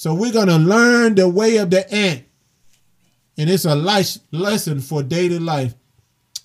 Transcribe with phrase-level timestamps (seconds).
[0.00, 2.24] So we're going to learn the way of the ant.
[3.36, 5.74] And it's a life lesson for daily life.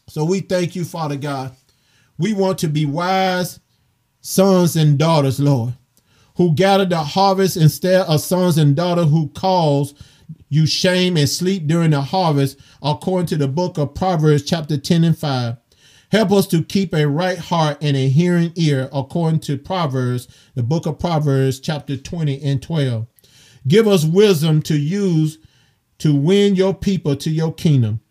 [0.10, 1.56] So we thank you, Father God.
[2.18, 3.62] We want to be wise
[4.20, 5.74] sons and daughters, Lord,
[6.36, 9.94] who gather the harvest instead of sons and daughters who cause
[10.50, 15.06] you shame and sleep during the harvest, according to the book of Proverbs, chapter 10
[15.06, 15.56] and 5.
[16.12, 20.64] Help us to keep a right heart and a hearing ear, according to Proverbs, the
[20.64, 23.08] book of Proverbs, chapter 20 and 12.
[23.68, 25.40] Give us wisdom to use
[26.00, 28.02] to win your people to your kingdom.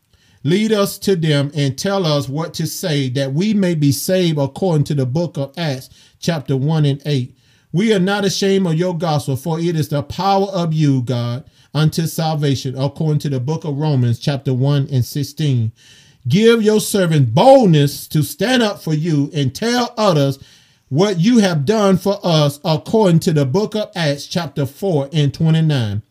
[0.43, 4.39] Lead us to them and tell us what to say that we may be saved
[4.39, 7.35] according to the book of Acts, chapter 1 and 8.
[7.73, 11.45] We are not ashamed of your gospel, for it is the power of you, God,
[11.73, 15.73] unto salvation, according to the book of Romans, chapter 1 and 16.
[16.29, 20.39] Give your servant boldness to stand up for you and tell others
[20.95, 25.35] what you have done for us, according to the book of Acts, chapter 4 and
[25.35, 26.03] 29.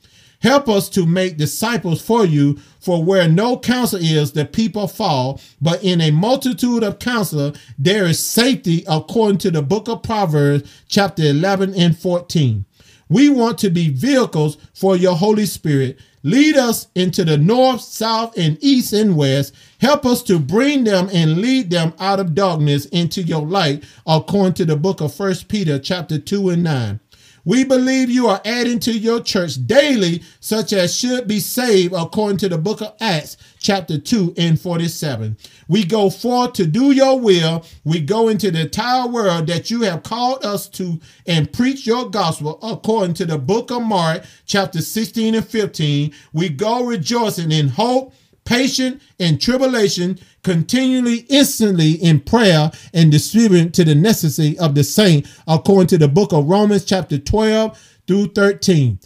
[0.41, 5.39] Help us to make disciples for you, for where no counsel is, the people fall,
[5.61, 10.69] but in a multitude of counsel, there is safety, according to the book of Proverbs,
[10.89, 12.65] chapter 11 and 14.
[13.07, 15.97] We want to be vehicles for your Holy Spirit.
[16.25, 19.53] Lead us into the north, south, and east and west.
[19.79, 24.53] Help us to bring them and lead them out of darkness into your light, according
[24.53, 26.99] to the book of First Peter, chapter 2 and 9.
[27.45, 32.37] We believe you are adding to your church daily, such as should be saved according
[32.37, 35.35] to the book of Acts, chapter 2 and 47.
[35.67, 37.65] We go forth to do your will.
[37.83, 42.09] We go into the entire world that you have called us to and preach your
[42.09, 46.13] gospel according to the book of Mark, chapter 16 and 15.
[46.31, 48.13] We go rejoicing in hope
[48.45, 55.27] patient in tribulation, continually, instantly in prayer, and distributing to the necessity of the saint,
[55.47, 58.99] according to the book of Romans, chapter 12 through 13.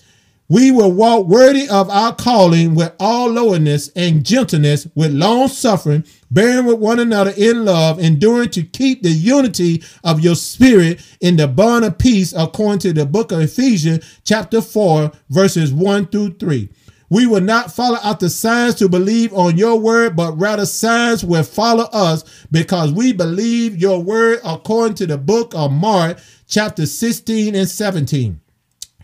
[0.49, 6.05] We will walk worthy of our calling with all lowliness and gentleness, with long suffering,
[6.31, 11.35] bearing with one another in love, enduring to keep the unity of your spirit in
[11.35, 16.35] the bond of peace, according to the book of Ephesians, chapter 4, verses 1 through
[16.35, 16.69] 3.
[17.09, 21.44] We will not follow after signs to believe on your word, but rather signs will
[21.44, 27.56] follow us because we believe your word according to the book of Mark, chapter 16
[27.56, 28.41] and 17.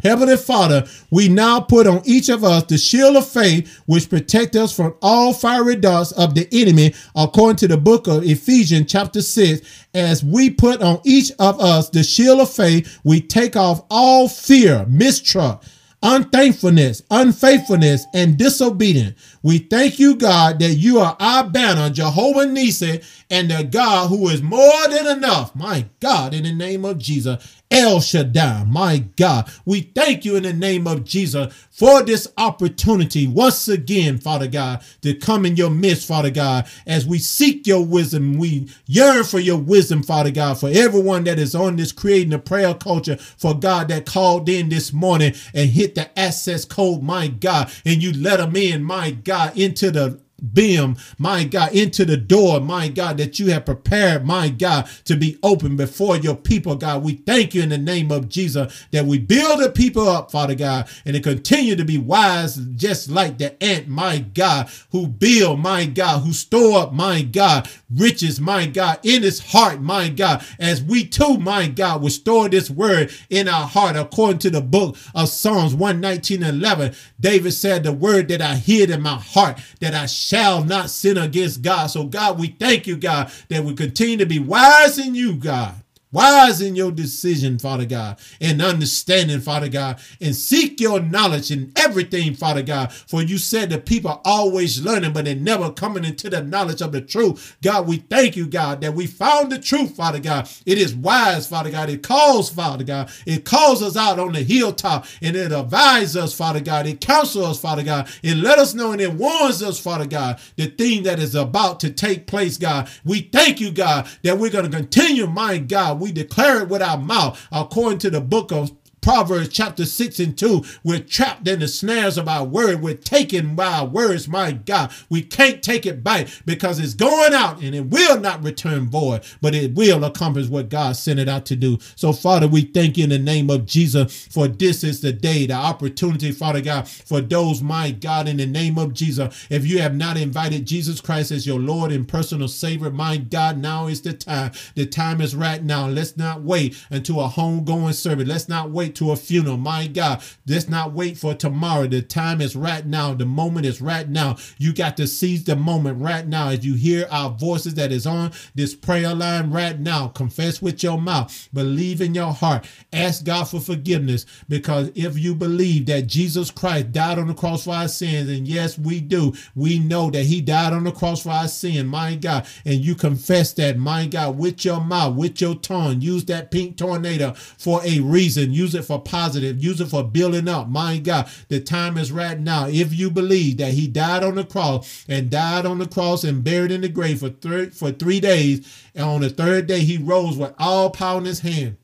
[0.04, 4.54] Heavenly Father, we now put on each of us the shield of faith, which protect
[4.58, 9.22] us from all fiery darts of the enemy, according to the book of Ephesians, chapter
[9.22, 9.62] 6.
[9.94, 14.28] As we put on each of us the shield of faith, we take off all
[14.28, 15.70] fear, mistrust,
[16.04, 19.16] unthankfulness, unfaithfulness, and disobedience.
[19.44, 24.30] We thank you, God, that you are our banner, Jehovah Nisi, and the God who
[24.30, 25.56] is more than enough.
[25.56, 27.62] My God, in the name of Jesus.
[27.74, 29.52] El Shaddai, my God.
[29.66, 34.84] We thank you in the name of Jesus for this opportunity once again, Father God,
[35.02, 38.38] to come in your midst, Father God, as we seek your wisdom.
[38.38, 42.40] We yearn for your wisdom, Father God, for everyone that is on this creating a
[42.40, 47.28] prayer culture, for God that called in this morning and hit the access code, my
[47.28, 50.20] God, and you let them in, my God, into the
[50.54, 55.16] beam, my God, into the door, my God, that you have prepared, my God, to
[55.16, 57.04] be open before your people, God.
[57.04, 60.56] We thank you in the name of Jesus that we build the people up, Father
[60.56, 65.60] God, and to continue to be wise, just like the ant, my God, who build,
[65.60, 70.46] my God, who store up, my God, riches, my God, in his heart, my God,
[70.60, 74.62] as we too, my God, will store this word in our heart, according to the
[74.62, 76.96] book of Psalms 119 11.
[77.20, 81.20] David said, The word that I hid in my heart, that I shall not sin
[81.20, 81.88] against God.
[81.88, 85.76] So, God, we thank you, God, that we continue to be wise in you, God.
[86.14, 91.74] Wise in your decision, Father God, and understanding, Father God, and seek your knowledge in
[91.76, 92.94] everything, Father God.
[92.94, 96.82] For you said that people are always learning, but they're never coming into the knowledge
[96.82, 97.58] of the truth.
[97.64, 100.50] God, we thank you, God, that we found the truth, Father God.
[100.66, 101.90] It is wise, Father God.
[101.90, 103.12] It calls, Father God.
[103.26, 106.86] It calls us out on the hilltop and it advises us, Father God.
[106.88, 108.10] It counsels us, Father God.
[108.22, 111.80] It let us know and it warns us, Father God, the thing that is about
[111.82, 112.90] to take place, God.
[113.04, 116.82] We thank you, God, that we're going to continue, my God we declare it with
[116.82, 118.72] our mouth, according to the book of
[119.04, 120.64] Proverbs chapter 6 and 2.
[120.84, 122.82] We're trapped in the snares of our word.
[122.82, 124.94] We're taken by our words, my God.
[125.10, 129.24] We can't take it back because it's going out and it will not return void,
[129.42, 131.80] but it will accomplish what God sent it out to do.
[131.98, 135.48] So, Father, we thank you in the name of Jesus for this is the day,
[135.48, 139.48] the opportunity, Father God, for those, my God, in the name of Jesus.
[139.50, 143.58] If you have not invited Jesus Christ as your Lord and personal Savior, my God,
[143.58, 144.54] now is the time.
[144.76, 145.88] The time is right now.
[145.88, 148.30] Let's not wait until a homegoing service.
[148.30, 149.58] Let's not wait to a funeral.
[149.58, 151.88] My God, let's not wait for tomorrow.
[151.88, 153.14] The time is right now.
[153.14, 154.38] The moment is right now.
[154.58, 158.06] You got to seize the moment right now as you hear our voices that is
[158.06, 160.08] on this prayer line right now.
[160.08, 165.36] Confess with your mouth, believe in your heart, ask God for forgiveness because if you
[165.36, 169.34] believe that Jesus Christ died on the cross for our sins, and yes, we do,
[169.56, 172.96] we know that He died on the cross for our sin, my God, and you
[172.96, 177.82] confess that, my God, with your mouth, with your tongue, use that pink tornado for
[177.84, 181.30] a reason, use it for positive, use it for building up, my God.
[181.50, 182.68] The time is right now.
[182.68, 186.44] If you believe that He died on the cross and died on the cross and
[186.44, 189.98] buried in the grave for three, for three days, and on the third day He
[189.98, 191.78] rose with all power in His hand.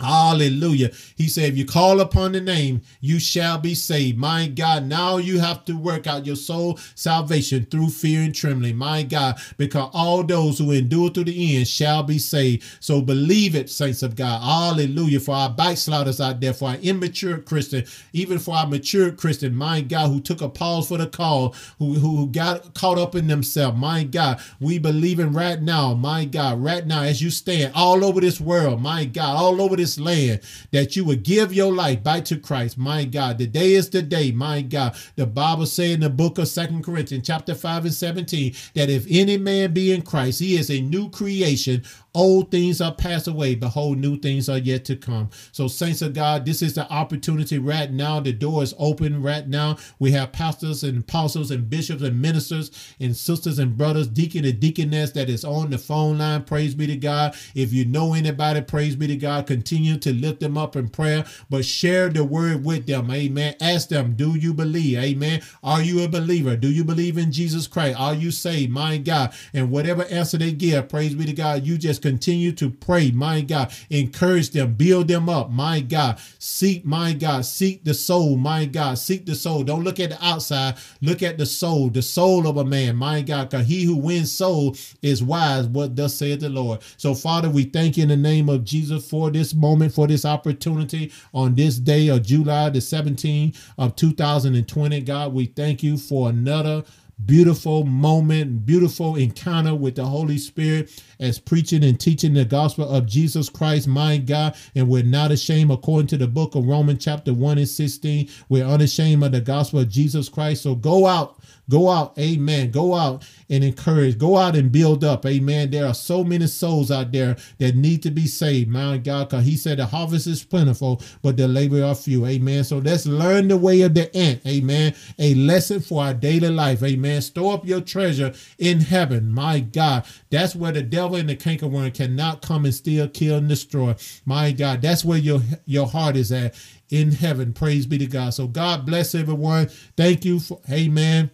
[0.00, 0.90] Hallelujah.
[1.16, 4.16] He said, if you call upon the name, you shall be saved.
[4.16, 8.76] My God, now you have to work out your soul salvation through fear and trembling.
[8.76, 12.64] My God, because all those who endure to the end shall be saved.
[12.80, 14.42] So believe it, saints of God.
[14.42, 15.20] Hallelujah.
[15.20, 19.80] For our backsliders out there, for our immature Christian, even for our mature Christian, my
[19.80, 23.76] God, who took a pause for the call, who, who got caught up in themselves.
[23.76, 28.04] My God, we believe in right now, my God, right now, as you stand all
[28.04, 30.40] over this world, my God, all over this this land,
[30.72, 32.76] that you would give your life back to Christ.
[32.76, 34.30] My God, the day is the day.
[34.30, 38.54] My God, the Bible say in the book of Second Corinthians, chapter 5 and 17,
[38.74, 41.82] that if any man be in Christ, he is a new creation.
[42.14, 43.54] Old things are passed away.
[43.54, 45.30] Behold, new things are yet to come.
[45.52, 48.18] So, saints of God, this is the opportunity right now.
[48.18, 49.76] The door is open right now.
[50.00, 54.58] We have pastors and apostles and bishops and ministers and sisters and brothers, deacon and
[54.58, 56.42] deaconess that is on the phone line.
[56.42, 57.36] Praise be to God.
[57.54, 59.46] If you know anybody, praise be to God.
[59.46, 63.10] Continue to lift them up in prayer, but share the word with them.
[63.10, 63.54] Amen.
[63.60, 64.98] Ask them, do you believe?
[64.98, 65.42] Amen.
[65.62, 66.56] Are you a believer?
[66.56, 67.98] Do you believe in Jesus Christ?
[67.98, 68.72] Are you saved?
[68.72, 69.32] My God.
[69.52, 73.40] And whatever answer they give, praise be to God, you just continue to pray, my
[73.40, 73.72] God.
[73.90, 76.18] Encourage them, build them up, my God.
[76.38, 78.98] Seek, my God, seek the soul, my God.
[78.98, 79.64] Seek the soul.
[79.64, 83.22] Don't look at the outside, look at the soul, the soul of a man, my
[83.22, 83.50] God.
[83.50, 86.80] Because he who wins soul is wise, what thus saith the Lord.
[86.96, 90.24] So, Father, we thank you in the name of Jesus for this moment, for this
[90.24, 95.00] opportunity on this day of July the 17th of 2020.
[95.02, 96.84] God, we thank you for another
[97.26, 103.06] beautiful moment, beautiful encounter with the Holy Spirit as preaching and teaching the gospel of
[103.06, 104.56] Jesus Christ, my God.
[104.74, 108.30] And we're not ashamed, according to the book of Romans, chapter 1 and 16.
[108.48, 110.62] We're unashamed of the gospel of Jesus Christ.
[110.62, 111.37] So go out
[111.70, 112.70] Go out, amen.
[112.70, 114.18] Go out and encourage.
[114.18, 115.70] Go out and build up, amen.
[115.70, 119.44] There are so many souls out there that need to be saved, my God, because
[119.44, 122.64] he said the harvest is plentiful, but the labor are few, amen.
[122.64, 124.94] So let's learn the way of the ant, amen.
[125.18, 127.20] A lesson for our daily life, amen.
[127.20, 130.06] Store up your treasure in heaven, my God.
[130.30, 133.94] That's where the devil and the cankerworm cannot come and steal, kill, and destroy,
[134.24, 134.80] my God.
[134.80, 136.54] That's where your, your heart is at
[136.88, 137.52] in heaven.
[137.52, 138.30] Praise be to God.
[138.30, 139.68] So God bless everyone.
[139.96, 141.30] Thank you for, amen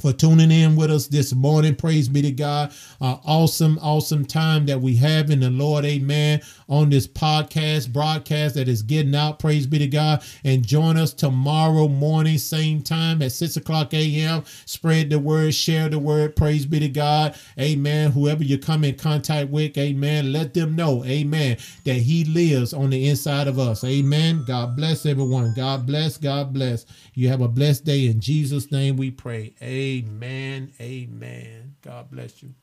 [0.00, 1.74] for tuning in with us this morning.
[1.74, 2.72] Praise be to God.
[3.00, 5.84] Uh, awesome, awesome time that we have in the Lord.
[5.84, 6.40] Amen.
[6.72, 9.38] On this podcast, broadcast that is getting out.
[9.38, 10.24] Praise be to God.
[10.42, 14.42] And join us tomorrow morning, same time at 6 o'clock a.m.
[14.64, 16.34] Spread the word, share the word.
[16.34, 17.36] Praise be to God.
[17.60, 18.12] Amen.
[18.12, 20.32] Whoever you come in contact with, amen.
[20.32, 23.84] Let them know, amen, that He lives on the inside of us.
[23.84, 24.42] Amen.
[24.46, 25.52] God bless everyone.
[25.54, 26.16] God bless.
[26.16, 26.86] God bless.
[27.12, 28.06] You have a blessed day.
[28.06, 29.52] In Jesus' name we pray.
[29.60, 30.72] Amen.
[30.80, 31.74] Amen.
[31.82, 32.54] God bless you.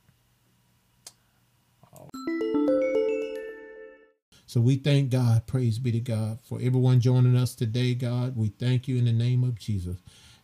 [4.50, 5.46] So we thank God.
[5.46, 8.36] Praise be to God for everyone joining us today, God.
[8.36, 9.98] We thank you in the name of Jesus.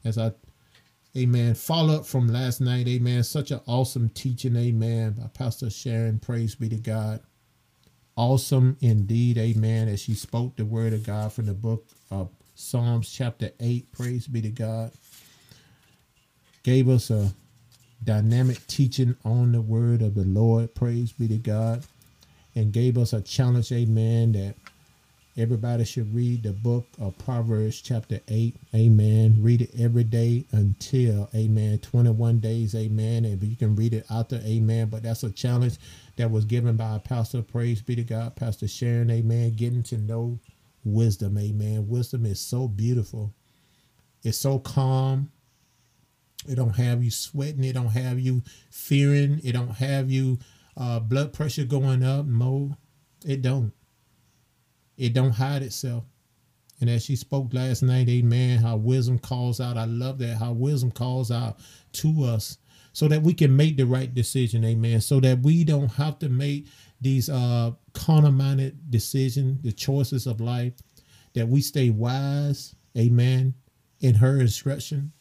[0.03, 0.31] As I,
[1.17, 3.23] amen, follow up from last night, amen.
[3.23, 6.19] Such an awesome teaching, amen, by Pastor Sharon.
[6.19, 7.21] Praise be to God.
[8.15, 13.11] Awesome indeed, amen, as she spoke the word of God from the book of Psalms,
[13.11, 13.91] chapter 8.
[13.91, 14.91] Praise be to God
[16.63, 17.31] gave us a
[18.03, 20.73] dynamic teaching on the word of the Lord.
[20.75, 21.83] Praise be to God.
[22.55, 24.55] And gave us a challenge, amen, that
[25.37, 28.55] everybody should read the book of Proverbs, chapter 8.
[28.73, 29.37] Amen.
[29.41, 32.73] Read it every day until, amen, 21 days.
[32.73, 33.25] Amen.
[33.25, 34.87] If you can read it out there, amen.
[34.87, 35.77] But that's a challenge
[36.15, 37.41] that was given by a pastor.
[37.41, 38.37] Praise be to God.
[38.37, 39.55] Pastor Sharon, amen.
[39.57, 40.39] Getting to know
[40.85, 41.89] wisdom, amen.
[41.89, 43.33] Wisdom is so beautiful.
[44.23, 45.29] It's so calm.
[46.47, 47.63] It don't have you sweating.
[47.63, 49.41] It don't have you fearing.
[49.43, 50.39] It don't have you
[50.77, 52.25] uh, blood pressure going up.
[52.25, 52.75] Mo,
[53.25, 53.71] it don't.
[54.97, 56.03] It don't hide itself.
[56.81, 59.77] And as she spoke last night, amen, how wisdom calls out.
[59.77, 61.57] I love that, how wisdom calls out
[61.93, 62.57] to us
[62.91, 65.01] so that we can make the right decision, amen.
[65.01, 66.67] So that we don't have to make
[67.01, 70.73] these uh carnal minded decisions, the choices of life
[71.33, 73.53] that we stay wise, amen,
[73.99, 75.11] in her instruction.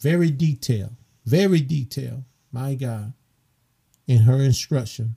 [0.00, 0.94] Very detailed,
[1.24, 3.14] very detailed, my God,
[4.06, 5.16] in her instruction.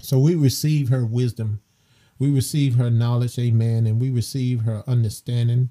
[0.00, 1.60] So we receive her wisdom,
[2.18, 5.70] we receive her knowledge, amen, and we receive her understanding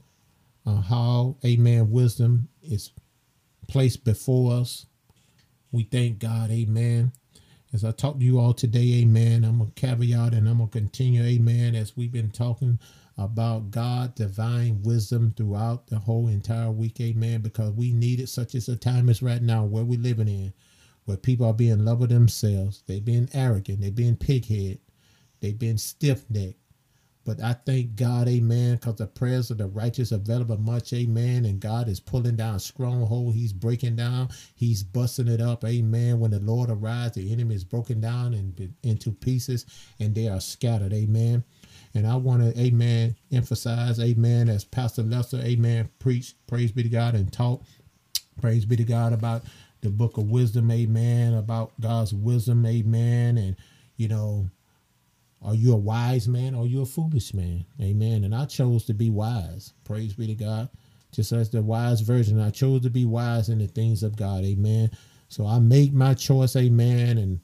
[0.66, 2.92] of how, amen, wisdom is
[3.68, 4.86] placed before us.
[5.72, 7.12] We thank God, amen.
[7.74, 10.70] As I talk to you all today, amen, I'm going to caveat and I'm going
[10.70, 12.80] to continue, amen, as we've been talking
[13.18, 18.54] about God, divine wisdom throughout the whole entire week, amen, because we need it such
[18.56, 20.54] as a time as right now where we're living in,
[21.06, 22.84] where people are being love of themselves.
[22.88, 23.82] They're being arrogant.
[23.82, 24.80] They're being pighead.
[25.40, 26.60] They've been stiff-necked.
[27.26, 31.46] But I thank God, amen, because the prayers of the righteous available much, amen.
[31.46, 33.34] And God is pulling down stronghold.
[33.34, 34.28] He's breaking down.
[34.56, 36.20] He's busting it up, amen.
[36.20, 39.66] When the Lord arrives, the enemy is broken down and into pieces
[40.02, 41.46] and they are scattered, amen.
[41.94, 46.90] And I want to, amen, emphasize, amen, as Pastor Lester, amen, preach, praise be to
[46.90, 47.64] God, and talk,
[48.42, 49.44] praise be to God, about
[49.84, 53.38] the book of wisdom, amen, about God's wisdom, amen.
[53.38, 53.56] And,
[53.98, 54.50] you know,
[55.42, 57.66] are you a wise man or are you a foolish man?
[57.82, 58.24] Amen.
[58.24, 59.74] And I chose to be wise.
[59.84, 60.70] Praise be to God.
[61.12, 64.44] Just as the wise version, I chose to be wise in the things of God.
[64.46, 64.90] Amen.
[65.28, 66.56] So I made my choice.
[66.56, 67.18] Amen.
[67.18, 67.40] And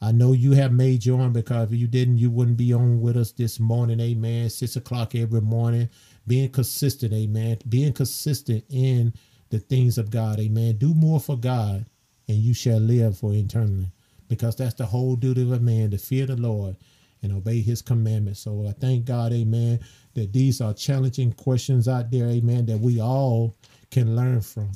[0.00, 3.00] I know you have made your own because if you didn't, you wouldn't be on
[3.00, 3.98] with us this morning.
[3.98, 4.50] Amen.
[4.50, 5.88] Six o'clock every morning.
[6.26, 7.14] Being consistent.
[7.14, 7.58] Amen.
[7.68, 9.14] Being consistent in
[9.50, 10.38] the things of God.
[10.40, 10.76] Amen.
[10.76, 11.86] Do more for God
[12.28, 13.90] and you shall live for eternity.
[14.28, 16.76] Because that's the whole duty of a man to fear the Lord
[17.22, 18.40] and obey his commandments.
[18.40, 19.80] So I thank God, amen,
[20.14, 23.56] that these are challenging questions out there, amen, that we all
[23.90, 24.70] can learn from.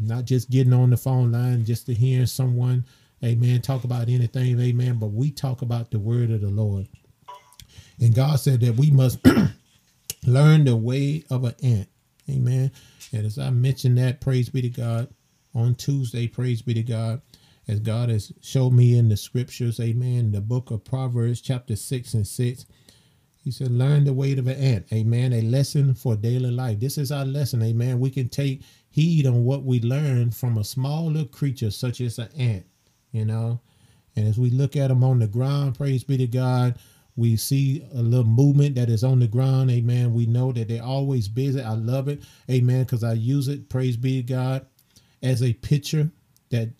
[0.00, 2.84] Not just getting on the phone line, just to hearing someone
[3.24, 6.88] amen, talk about anything, amen, but we talk about the word of the Lord.
[8.00, 9.18] And God said that we must
[10.26, 11.88] learn the way of an ant,
[12.28, 12.72] amen.
[13.12, 15.08] And as I mentioned that, praise be to God,
[15.54, 17.20] on Tuesday, praise be to God,
[17.68, 22.14] as God has showed me in the scriptures, amen, the book of Proverbs, chapter 6
[22.14, 22.66] and 6.
[23.44, 26.80] He said, learn the way of an ant, amen, a lesson for daily life.
[26.80, 28.00] This is our lesson, amen.
[28.00, 32.18] We can take heed on what we learn from a small little creature such as
[32.18, 32.66] an ant
[33.12, 33.60] you know.
[34.16, 36.78] And as we look at them on the ground, praise be to God,
[37.16, 39.70] we see a little movement that is on the ground.
[39.70, 40.14] Amen.
[40.14, 41.60] We know that they're always busy.
[41.60, 42.22] I love it.
[42.50, 42.84] Amen.
[42.84, 44.66] Because I use it, praise be to God,
[45.22, 46.10] as a picture
[46.50, 46.70] that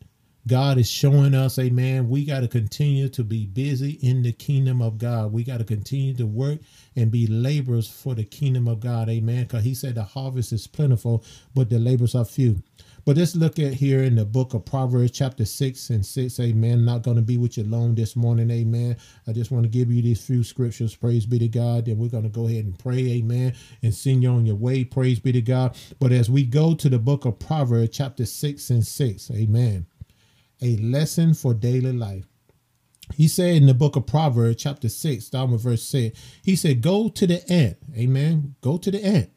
[0.47, 2.09] God is showing us, amen.
[2.09, 5.33] We got to continue to be busy in the kingdom of God.
[5.33, 6.59] We got to continue to work
[6.97, 9.45] and be laborers for the kingdom of God, amen.
[9.45, 12.63] Because he said the harvest is plentiful, but the laborers are few.
[13.05, 16.39] But let's look at here in the book of Proverbs, chapter 6 and 6.
[16.39, 16.85] Amen.
[16.85, 18.49] Not going to be with you long this morning.
[18.51, 18.97] Amen.
[19.27, 20.95] I just want to give you these few scriptures.
[20.95, 21.87] Praise be to God.
[21.87, 22.99] Then we're going to go ahead and pray.
[22.99, 23.55] Amen.
[23.83, 24.85] And send you on your way.
[24.85, 25.77] Praise be to God.
[25.99, 29.31] But as we go to the book of Proverbs, chapter 6 and 6.
[29.33, 29.87] Amen.
[30.61, 32.32] A lesson for daily life.
[33.15, 36.81] He said in the book of Proverbs, chapter 6, down with verse 6, he said,
[36.81, 37.77] Go to the ant.
[37.97, 38.55] Amen.
[38.61, 39.31] Go to the ant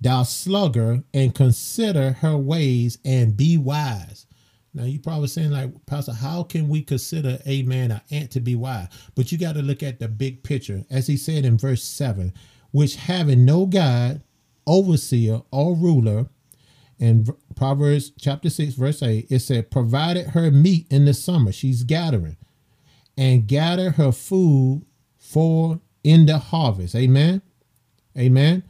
[0.00, 4.26] thou slugger, and consider her ways and be wise.
[4.72, 8.40] Now you probably saying like, Pastor, how can we consider a man an ant to
[8.40, 8.88] be wise?
[9.14, 12.32] But you got to look at the big picture, as he said in verse seven,
[12.70, 14.22] which having no guide,
[14.66, 16.26] overseer, or ruler,
[16.98, 17.26] in
[17.56, 22.36] Proverbs chapter six, verse eight, it said, provided her meat in the summer, she's gathering,
[23.20, 24.82] and gather her food
[25.18, 26.96] for in the harvest.
[26.96, 27.42] Amen.
[28.16, 28.62] Amen.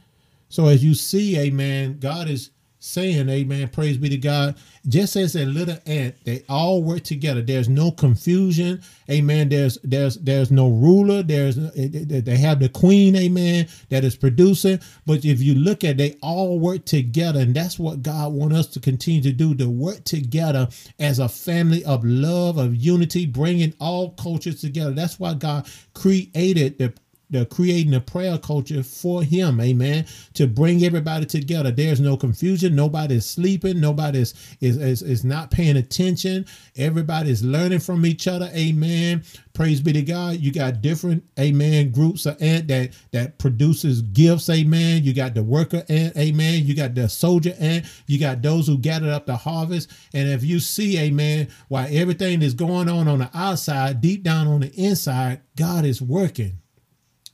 [0.49, 2.49] So as you see, amen, God is
[2.81, 4.55] saying, amen, praise be to God,
[4.87, 7.41] just as a little ant, they all work together.
[7.41, 9.49] There's no confusion, amen.
[9.49, 11.21] There's there's there's no ruler.
[11.21, 14.79] There's they have the queen, amen, that is producing.
[15.05, 18.67] But if you look at, they all work together, and that's what God wants us
[18.69, 20.67] to continue to do: to work together
[20.99, 24.91] as a family of love, of unity, bringing all cultures together.
[24.91, 26.93] That's why God created the
[27.31, 31.71] the creating a prayer culture for him amen to bring everybody together.
[31.71, 32.75] There's no confusion.
[32.75, 33.79] Nobody's sleeping.
[33.79, 36.45] Nobody's is, is, is not paying attention.
[36.75, 39.23] Everybody's learning from each other amen.
[39.53, 40.39] Praise be to god.
[40.39, 45.03] You got different amen groups of ant that that produces gifts amen.
[45.03, 46.65] You got the worker ant amen.
[46.65, 47.85] You got the soldier ant.
[48.07, 49.91] You got those who gathered up the harvest.
[50.13, 54.47] And if you see amen why everything is going on on the outside deep down
[54.47, 56.60] on the inside god is working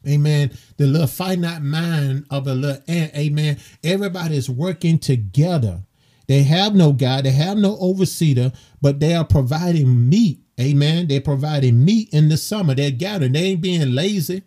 [0.05, 0.51] Amen.
[0.77, 3.15] The little finite mind of a little ant.
[3.15, 3.57] Amen.
[3.83, 5.83] Everybody is working together.
[6.27, 8.51] They have no God, they have no overseer,
[8.81, 10.41] but they are providing meat.
[10.59, 11.07] Amen.
[11.07, 12.75] They're providing meat in the summer.
[12.75, 13.33] They're gathering.
[13.33, 14.43] They ain't being lazy.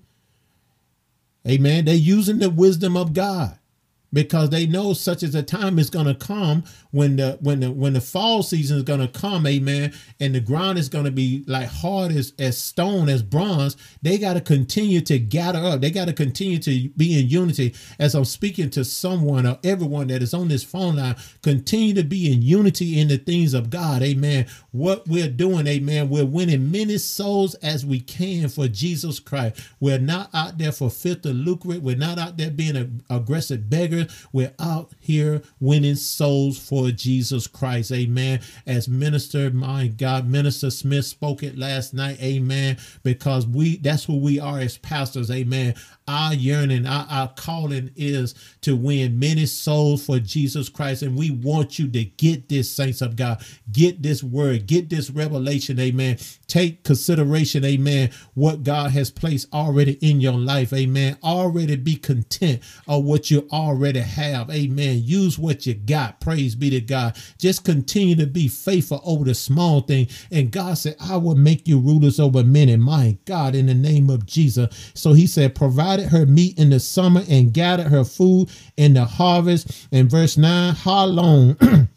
[1.48, 1.86] Amen.
[1.86, 3.58] They're using the wisdom of God
[4.12, 7.70] because they know such as a time is going to come when the when the
[7.70, 11.10] when the fall season is going to come amen and the ground is going to
[11.10, 13.76] be like hard as as stone as bronze.
[14.02, 15.80] They got to continue to gather up.
[15.80, 17.74] They got to continue to be in unity.
[17.98, 22.04] As i'm speaking to someone or everyone that is on this phone line continue to
[22.04, 24.46] be in unity in the things of god amen.
[24.72, 29.60] What we're doing amen we're winning many souls as we can for jesus christ.
[29.78, 31.78] We're not out there for filth or lucre.
[31.80, 33.70] We're not out there being an aggressive
[34.32, 37.92] we're out here winning souls for Jesus Christ.
[37.92, 38.40] Amen.
[38.66, 42.20] As minister, my God, Minister Smith spoke it last night.
[42.22, 42.76] Amen.
[43.02, 45.30] Because we that's who we are as pastors.
[45.30, 45.74] Amen.
[46.10, 51.02] Our yearning, our, our calling is to win many souls for Jesus Christ.
[51.02, 53.44] And we want you to get this, saints of God.
[53.70, 55.78] Get this word, get this revelation.
[55.78, 56.18] Amen.
[56.48, 60.72] Take consideration, amen, what God has placed already in your life.
[60.72, 61.16] Amen.
[61.22, 64.50] Already be content of what you already have.
[64.50, 65.00] Amen.
[65.04, 66.20] Use what you got.
[66.20, 67.16] Praise be to God.
[67.38, 70.08] Just continue to be faithful over the small thing.
[70.32, 72.74] And God said, I will make you rulers over many.
[72.76, 74.92] My God, in the name of Jesus.
[74.94, 75.54] So he said,
[76.00, 79.88] provided her meat in the summer and gathered her food in the harvest.
[79.90, 81.56] In verse 9, how long?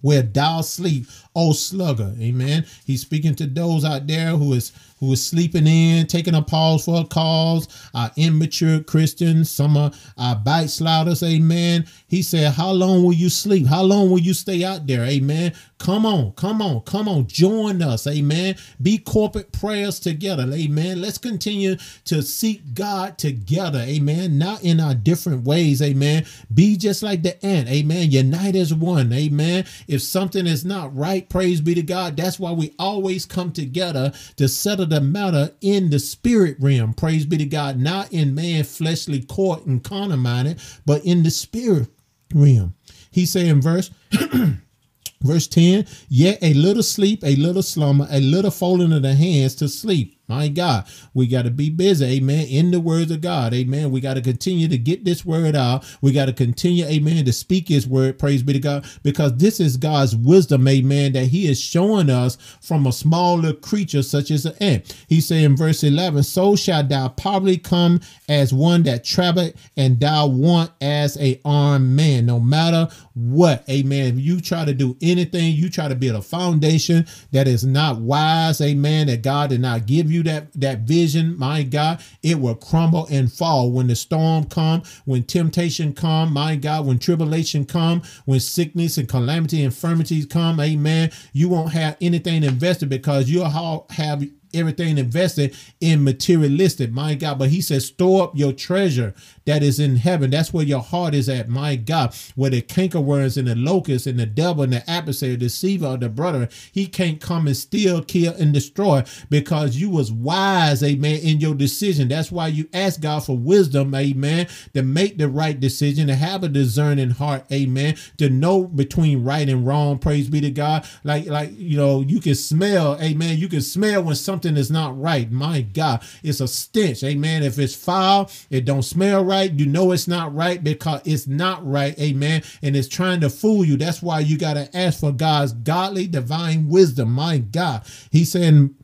[0.00, 2.14] where thou sleep, O slugger.
[2.20, 2.64] Amen.
[2.86, 6.84] He's speaking to those out there who is who is sleeping in, taking a pause
[6.84, 11.86] for a cause, our immature Christians, some are our backsliders, amen.
[12.08, 13.66] He said, How long will you sleep?
[13.66, 15.04] How long will you stay out there?
[15.04, 15.52] Amen.
[15.78, 17.28] Come on, come on, come on.
[17.28, 18.56] Join us, amen.
[18.82, 21.00] Be corporate prayers together, amen.
[21.00, 21.76] Let's continue
[22.06, 24.38] to seek God together, amen.
[24.38, 26.26] Not in our different ways, amen.
[26.52, 28.10] Be just like the ant, amen.
[28.10, 29.66] Unite as one, amen.
[29.86, 32.16] If something is not right, praise be to God.
[32.16, 36.94] That's why we always come together to settle the matter in the spirit realm.
[36.94, 39.82] Praise be to God, not in man fleshly court and
[40.20, 41.88] minded, but in the spirit
[42.34, 42.74] realm.
[43.10, 43.90] He say in verse
[45.22, 49.54] verse 10, yet a little sleep, a little slumber, a little folding of the hands
[49.56, 53.54] to sleep my God, we got to be busy, amen, in the words of God,
[53.54, 53.90] amen.
[53.90, 55.84] We got to continue to get this word out.
[56.02, 59.58] We got to continue, amen, to speak his word, praise be to God, because this
[59.58, 64.44] is God's wisdom, amen, that he is showing us from a smaller creature such as
[64.44, 65.04] an ant.
[65.08, 69.98] He said in verse 11, So shall thou probably come as one that traveleth, and
[69.98, 74.18] thou want as a armed man, no matter what, amen.
[74.18, 77.98] If you try to do anything, you try to build a foundation that is not
[77.98, 82.38] wise, amen, that God did not give you you that that vision, my God, it
[82.38, 87.64] will crumble and fall when the storm come, when temptation come, my God, when tribulation
[87.64, 91.10] come, when sickness and calamity, infirmities come, amen.
[91.32, 93.48] You won't have anything invested because you'll
[93.90, 97.38] have everything invested in materialistic, my God.
[97.38, 100.30] But he says, store up your treasure that is in heaven.
[100.30, 102.14] That's where your heart is at, my God.
[102.34, 106.00] Where the cankerworms and the locusts and the devil and the adversary, the deceiver of
[106.00, 111.20] the brother, he can't come and steal, kill, and destroy because you was wise, amen,
[111.20, 112.08] in your decision.
[112.08, 116.42] That's why you ask God for wisdom, amen, to make the right decision, to have
[116.44, 119.98] a discerning heart, amen, to know between right and wrong.
[119.98, 120.86] Praise be to God.
[121.04, 123.38] Like, like you know, you can smell, amen.
[123.38, 125.30] You can smell when something something is not right.
[125.32, 127.02] My God, it's a stench.
[127.02, 127.42] Amen.
[127.42, 129.52] If it's foul, it don't smell right.
[129.52, 131.98] You know it's not right because it's not right.
[131.98, 132.42] Amen.
[132.62, 133.76] And it's trying to fool you.
[133.76, 137.10] That's why you got to ask for God's godly divine wisdom.
[137.12, 137.82] My God.
[138.12, 138.76] He's saying,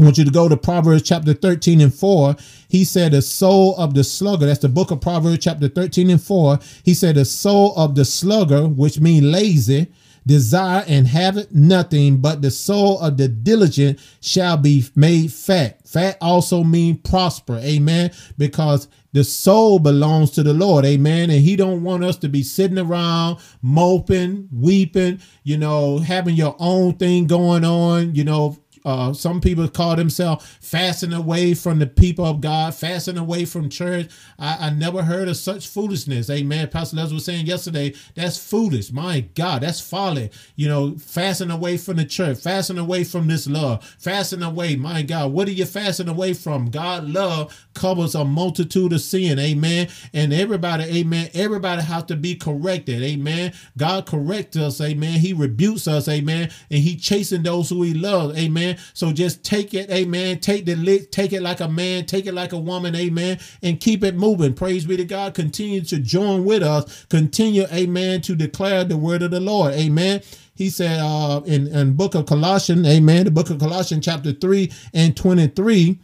[0.00, 2.34] I want you to go to Proverbs chapter 13 and 4.
[2.68, 6.22] He said, The soul of the slugger, that's the book of Proverbs chapter 13 and
[6.22, 6.58] 4.
[6.82, 9.92] He said, The soul of the slugger, which means lazy,
[10.26, 15.86] desire and have it nothing, but the soul of the diligent shall be made fat.
[15.86, 17.56] Fat also mean prosper.
[17.56, 18.10] Amen.
[18.38, 20.84] Because the soul belongs to the Lord.
[20.84, 21.30] Amen.
[21.30, 26.54] And he don't want us to be sitting around moping, weeping, you know, having your
[26.58, 31.86] own thing going on, you know, uh, some people call themselves fasting away from the
[31.86, 34.10] people of God, fasting away from church.
[34.38, 36.30] I, I never heard of such foolishness.
[36.30, 36.68] Amen.
[36.68, 38.90] Pastor Les was saying yesterday, that's foolish.
[38.92, 40.30] My God, that's folly.
[40.56, 44.76] You know, fasting away from the church, fasting away from this love, fasting away.
[44.76, 46.70] My God, what are you fasting away from?
[46.70, 49.38] God love covers a multitude of sin.
[49.38, 49.88] Amen.
[50.12, 51.30] And everybody, amen.
[51.34, 53.02] Everybody has to be corrected.
[53.02, 53.52] Amen.
[53.76, 54.80] God corrects us.
[54.80, 55.20] Amen.
[55.20, 56.08] He rebukes us.
[56.08, 56.50] Amen.
[56.70, 58.38] And he chasing those who he loves.
[58.38, 58.69] Amen.
[58.94, 60.40] So just take it, amen.
[60.40, 63.80] Take the lit, take it like a man, take it like a woman, amen, and
[63.80, 64.54] keep it moving.
[64.54, 65.34] Praise be to God.
[65.34, 67.04] Continue to join with us.
[67.06, 69.74] Continue, amen, to declare the word of the Lord.
[69.74, 70.22] Amen
[70.60, 74.70] he said uh, in, in book of Colossians, amen, the book of Colossians chapter 3
[74.92, 75.98] and 23,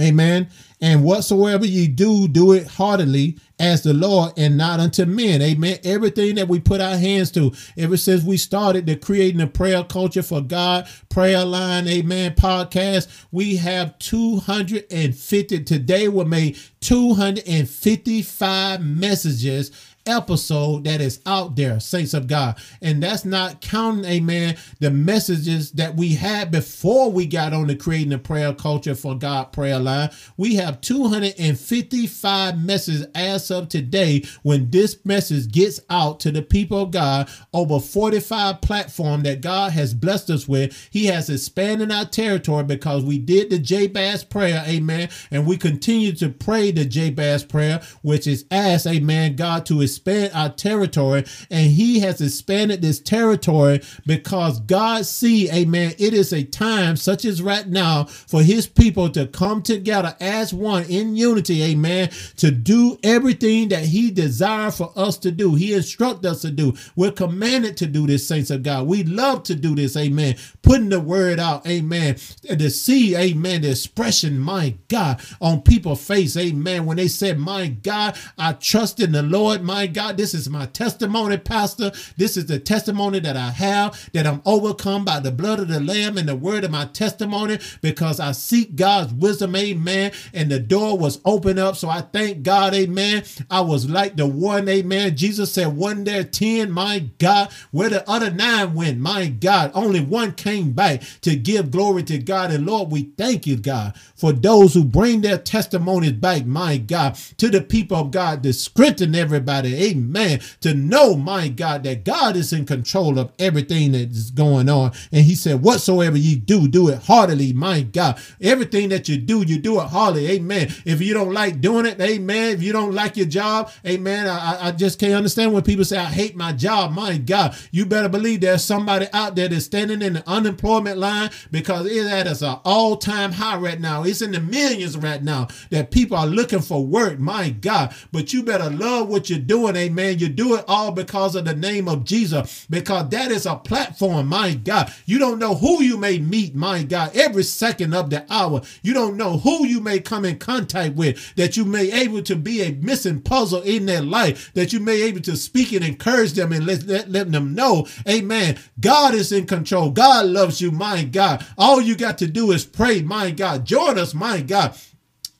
[0.00, 0.48] amen.
[0.80, 5.40] And whatsoever ye do, do it heartily as the Lord and not unto men.
[5.40, 5.78] Amen.
[5.84, 9.84] Everything that we put our hands to, ever since we started the creating a prayer
[9.84, 15.64] culture for God, prayer line, amen, podcast, we have 250.
[15.64, 19.70] Today we made 255 messages
[20.06, 22.58] episode that is out there, saints of God.
[22.82, 27.76] And that's not counting, amen, the messages that we had before we got on the
[27.76, 30.10] creating the prayer culture for God prayer line.
[30.36, 36.82] We have 255 messages as of today when this message gets out to the people
[36.82, 40.88] of God over 45 platform that God has blessed us with.
[40.90, 46.12] He has expanded our territory because we did the Jabez prayer, amen, and we continue
[46.12, 49.93] to pray the Jabez prayer, which is ask, amen, God to expand
[50.34, 51.24] our territory.
[51.50, 57.24] And he has expanded this territory because God see, amen, it is a time such
[57.24, 62.50] as right now for his people to come together as one in unity, amen, to
[62.50, 65.54] do everything that he desires for us to do.
[65.54, 66.74] He instruct us to do.
[66.96, 68.86] We're commanded to do this, saints of God.
[68.86, 70.36] We love to do this, amen.
[70.62, 72.16] Putting the word out, amen.
[72.48, 76.86] And to see, amen, the expression, my God, on people's face, amen.
[76.86, 80.66] When they said, my God, I trust in the Lord, my God, this is my
[80.66, 81.92] testimony, Pastor.
[82.16, 85.80] This is the testimony that I have, that I'm overcome by the blood of the
[85.80, 90.12] Lamb and the word of my testimony because I seek God's wisdom, amen.
[90.32, 91.76] And the door was opened up.
[91.76, 93.24] So I thank God, amen.
[93.50, 95.16] I was like the one, amen.
[95.16, 97.50] Jesus said, one there, 10, my God.
[97.70, 99.70] Where the other nine went, my God.
[99.74, 102.50] Only one came back to give glory to God.
[102.50, 107.16] And Lord, we thank you, God, for those who bring their testimonies back, my God,
[107.38, 110.40] to the people of God to strengthen everybody, amen.
[110.60, 114.92] To know, my God, that God is in control of everything that is going on.
[115.12, 118.18] And he said, whatsoever you do, do it heartily, my God.
[118.40, 120.72] Everything that you do, you do it heartily, amen.
[120.84, 122.54] If you don't like doing it, amen.
[122.54, 124.26] If you don't like your job, amen.
[124.26, 127.56] I, I just can't understand when people say, I hate my job, my God.
[127.70, 131.92] You better believe there's somebody out there that's standing in the unemployment line because it
[131.92, 134.04] is at an all-time high right now.
[134.04, 137.94] It's in the millions right now that people are looking for work, my God.
[138.12, 140.18] But you better love what you're doing, amen.
[140.18, 144.28] You do it all because of the name of Jesus, because that is a platform,
[144.28, 144.92] my God.
[145.06, 148.62] You don't know who you may meet, my God, every second of the hour.
[148.82, 152.36] You don't know who you may come in contact with, that you may able to
[152.36, 156.32] be a missing puzzle in their life, that you may able to speak and encourage
[156.32, 159.90] them and let, let, let them know, amen, God is in control.
[159.90, 161.44] God loves you, my God.
[161.56, 163.64] All you got to do is pray, my God.
[163.64, 164.76] Join us, my God.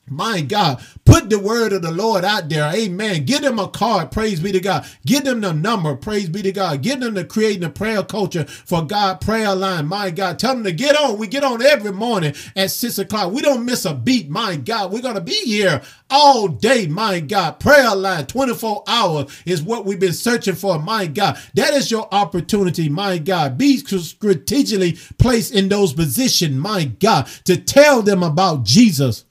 [0.07, 2.71] My God, put the word of the Lord out there.
[2.71, 3.25] Amen.
[3.25, 4.11] Give them a card.
[4.11, 4.85] Praise be to God.
[5.05, 5.95] Give them the number.
[5.95, 6.83] Praise be to God.
[6.83, 9.87] Give them the creating a prayer culture for God prayer line.
[9.87, 11.17] My God, tell them to get on.
[11.17, 13.33] We get on every morning at six o'clock.
[13.33, 14.29] We don't miss a beat.
[14.29, 16.85] My God, we're going to be here all day.
[16.85, 20.77] My God, prayer line 24 hours is what we've been searching for.
[20.79, 22.89] My God, that is your opportunity.
[22.89, 26.55] My God, be strategically placed in those positions.
[26.55, 29.24] My God, to tell them about Jesus.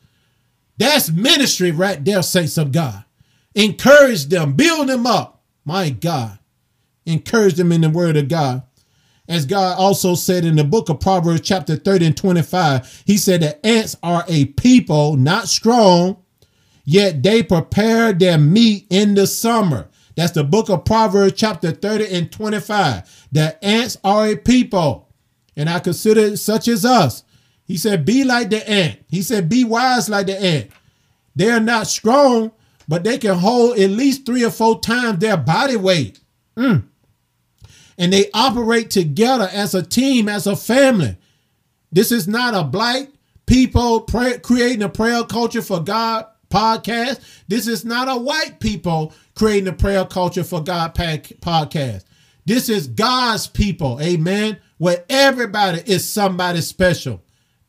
[0.76, 3.04] That's ministry right there, saints of God.
[3.54, 5.42] Encourage them, build them up.
[5.64, 6.38] My God.
[7.06, 8.62] Encourage them in the word of God.
[9.28, 13.40] As God also said in the book of Proverbs, chapter 30 and 25, he said
[13.40, 16.18] that ants are a people not strong,
[16.84, 19.88] yet they prepare their meat in the summer.
[20.16, 23.28] That's the book of Proverbs, chapter 30 and 25.
[23.32, 25.08] The ants are a people,
[25.56, 27.24] and I consider such as us
[27.64, 28.98] he said, be like the ant.
[29.08, 30.70] He said, be wise like the ant.
[31.34, 32.52] They're not strong,
[32.86, 36.20] but they can hold at least three or four times their body weight.
[36.56, 36.84] Mm.
[37.96, 41.16] And they operate together as a team, as a family.
[41.90, 43.08] This is not a black
[43.46, 47.20] people pray, creating a prayer culture for God podcast.
[47.48, 52.04] This is not a white people creating a prayer culture for God podcast.
[52.46, 57.22] This is God's people, amen, where everybody is somebody special.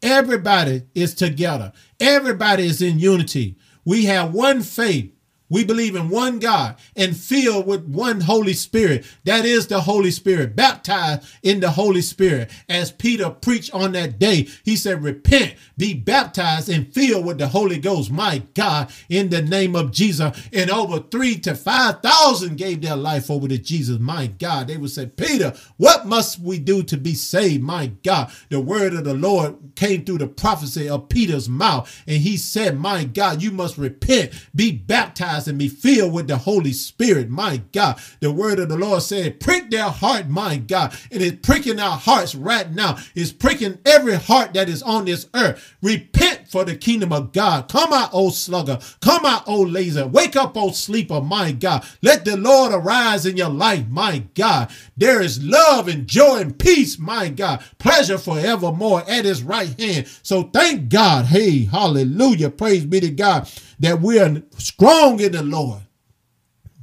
[0.06, 1.72] Everybody is together.
[2.00, 3.58] Everybody is in unity.
[3.86, 5.12] We have one faith.
[5.50, 9.06] We believe in one God and filled with one Holy Spirit.
[9.26, 12.50] That is the Holy Spirit, baptized in the Holy Spirit.
[12.68, 17.48] As Peter preached on that day, he said, Repent, be baptized, and filled with the
[17.48, 18.12] Holy Ghost.
[18.12, 20.36] My God, in the name of Jesus.
[20.52, 24.00] And over three to 5,000 gave their life over to Jesus.
[24.00, 27.64] My God, they would say, Peter, what must we do to be saved?
[27.64, 32.04] My God, the word of the Lord came through the prophecy of Peter's mouth.
[32.08, 36.38] And he said, My God, you must repent, be baptized baptized be filled with the
[36.38, 37.30] Holy Spirit.
[37.30, 40.96] My God, the word of the Lord said, prick their heart, my God.
[41.12, 42.98] And it's pricking our hearts right now.
[43.14, 45.76] It's pricking every heart that is on this earth.
[45.82, 47.70] Repent for the kingdom of God.
[47.70, 48.80] Come out, old slugger.
[49.02, 50.08] Come out, old laser.
[50.08, 51.86] Wake up, old sleeper, my God.
[52.02, 54.72] Let the Lord arise in your life, my God.
[54.98, 57.64] There is love and joy and peace, my God.
[57.78, 60.08] Pleasure forevermore at his right hand.
[60.24, 61.26] So thank God.
[61.26, 62.50] Hey, hallelujah.
[62.50, 65.82] Praise be to God that we're strong in the Lord.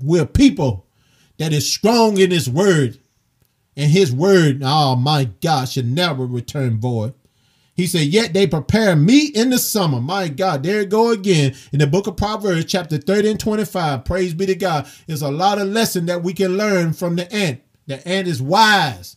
[0.03, 0.87] We're people
[1.39, 2.99] that is strong in his word.
[3.75, 7.15] And his word, oh my God, should never return void.
[7.75, 10.01] He said, Yet they prepare me in the summer.
[10.01, 14.05] My God, there it go again in the book of Proverbs, chapter 30 and 25.
[14.05, 14.87] Praise be to God.
[15.07, 17.63] There's a lot of lesson that we can learn from the ant.
[17.87, 19.17] The ant is wise.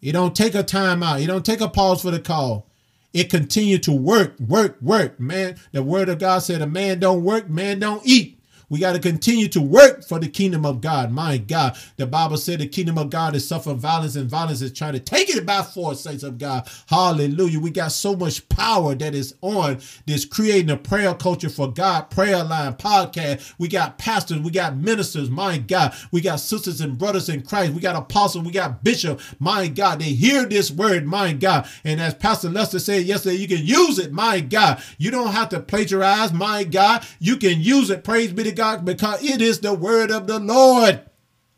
[0.00, 1.20] It don't take a time out.
[1.20, 2.70] It don't take a pause for the call.
[3.12, 5.20] It continue to work, work, work.
[5.20, 8.39] Man, the word of God said a man don't work, man don't eat.
[8.70, 11.10] We got to continue to work for the kingdom of God.
[11.10, 14.72] My God, the Bible said the kingdom of God is suffering violence, and violence is
[14.72, 16.68] trying to take it by force, saints of God.
[16.86, 17.58] Hallelujah.
[17.58, 22.10] We got so much power that is on this creating a prayer culture for God,
[22.10, 23.54] prayer line podcast.
[23.58, 25.92] We got pastors, we got ministers, my God.
[26.12, 27.72] We got sisters and brothers in Christ.
[27.72, 29.20] We got apostles, we got bishop.
[29.40, 31.68] My God, they hear this word, my God.
[31.82, 34.80] And as Pastor Lester said yesterday, you can use it, my God.
[34.96, 37.04] You don't have to plagiarize, my God.
[37.18, 38.04] You can use it.
[38.04, 41.02] Praise be to God Because it is the word of the Lord.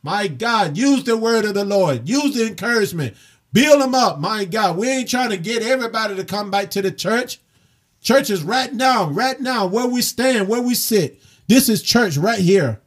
[0.02, 2.08] My God, use the word of the Lord.
[2.08, 3.16] Use the encouragement.
[3.52, 4.18] Build them up.
[4.18, 7.38] My God, we ain't trying to get everybody to come back to the church.
[8.00, 11.20] Church is right now, right now, where we stand, where we sit.
[11.46, 12.80] This is church right here.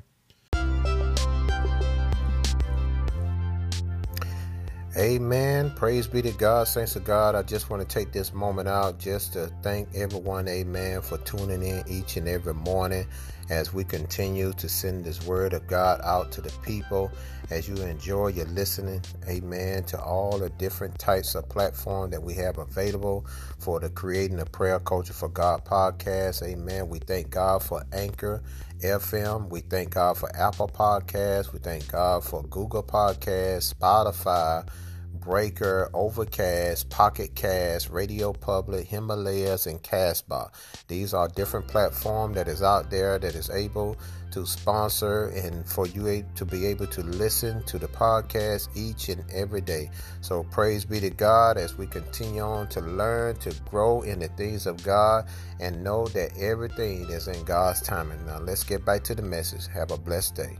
[4.97, 5.71] Amen.
[5.75, 7.35] Praise be to God, saints of God.
[7.35, 11.63] I just want to take this moment out just to thank everyone, amen, for tuning
[11.63, 13.05] in each and every morning
[13.49, 17.11] as we continue to send this word of God out to the people.
[17.51, 22.33] As you enjoy your listening, amen, to all the different types of platform that we
[22.35, 23.25] have available
[23.59, 26.41] for the Creating a Prayer Culture for God podcast.
[26.41, 26.89] Amen.
[26.89, 28.41] We thank God for Anchor
[28.81, 29.49] FM.
[29.49, 31.53] We thank God for Apple Podcasts.
[31.53, 34.67] We thank God for Google Podcasts, Spotify.
[35.25, 40.51] Breaker, Overcast, Pocket Cast, Radio Public, Himalayas, and Castbox.
[40.87, 43.97] These are different platforms that is out there that is able
[44.31, 49.23] to sponsor and for you to be able to listen to the podcast each and
[49.31, 49.89] every day.
[50.21, 54.27] So praise be to God as we continue on to learn to grow in the
[54.27, 55.25] things of God
[55.59, 58.23] and know that everything is in God's timing.
[58.27, 59.65] Now let's get back to the message.
[59.73, 60.57] Have a blessed day.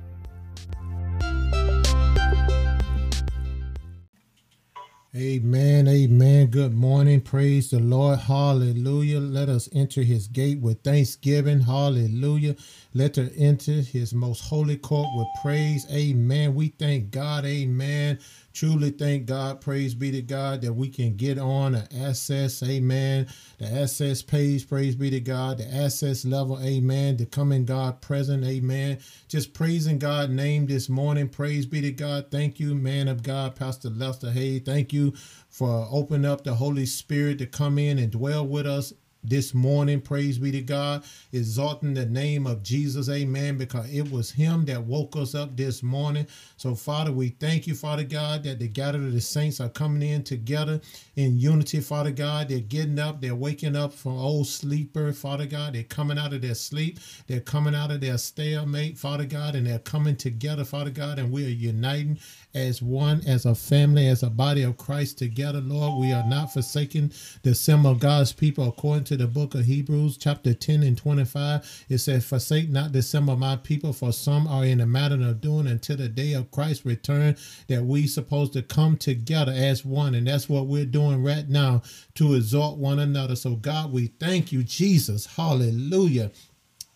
[5.17, 5.88] Amen.
[5.88, 6.47] Amen.
[6.47, 7.21] Good morning.
[7.21, 8.19] Praise the Lord.
[8.19, 9.19] Hallelujah.
[9.19, 11.62] Let us enter his gate with thanksgiving.
[11.62, 12.56] Hallelujah.
[12.93, 15.88] Let us enter his most holy court with praise.
[15.91, 16.56] Amen.
[16.56, 17.45] We thank God.
[17.45, 18.19] Amen
[18.55, 23.27] Truly thank God, praise be to God, that we can get on an access, amen.
[23.57, 27.17] The access page, praise be to God, the access level, amen.
[27.17, 28.99] To come in God present, amen.
[29.27, 32.31] Just praising God name this morning, praise be to God.
[32.31, 34.59] Thank you, man of God, Pastor Lester Hay.
[34.59, 35.13] Thank you
[35.49, 38.93] for opening up the Holy Spirit to come in and dwell with us
[39.27, 40.01] this morning.
[40.01, 41.03] Praise be to God.
[41.33, 43.09] Exalting the name of Jesus.
[43.09, 43.57] Amen.
[43.57, 46.27] Because it was Him that woke us up this morning.
[46.57, 50.07] So, Father, we thank you, Father God, that the gathered of the saints are coming
[50.07, 50.81] in together
[51.15, 52.49] in unity, Father God.
[52.49, 55.73] They're getting up, they're waking up from old sleeper, Father God.
[55.73, 59.67] They're coming out of their sleep, they're coming out of their stalemate, Father God, and
[59.67, 62.19] they're coming together, Father God, and we are uniting
[62.55, 66.01] as one, as a family, as a body of Christ together, Lord.
[66.01, 67.11] We are not forsaking
[67.43, 71.85] the assembly of God's people according to the book of Hebrews, chapter 10 and 25.
[71.89, 75.15] It says, Forsake not the assembly of my people, for some are in the matter
[75.15, 77.35] of doing until the day of Christ's return,
[77.67, 80.15] that we supposed to come together as one.
[80.15, 81.81] And that's what we're doing right now
[82.15, 83.35] to exhort one another.
[83.35, 85.25] So, God, we thank you, Jesus.
[85.25, 86.31] Hallelujah.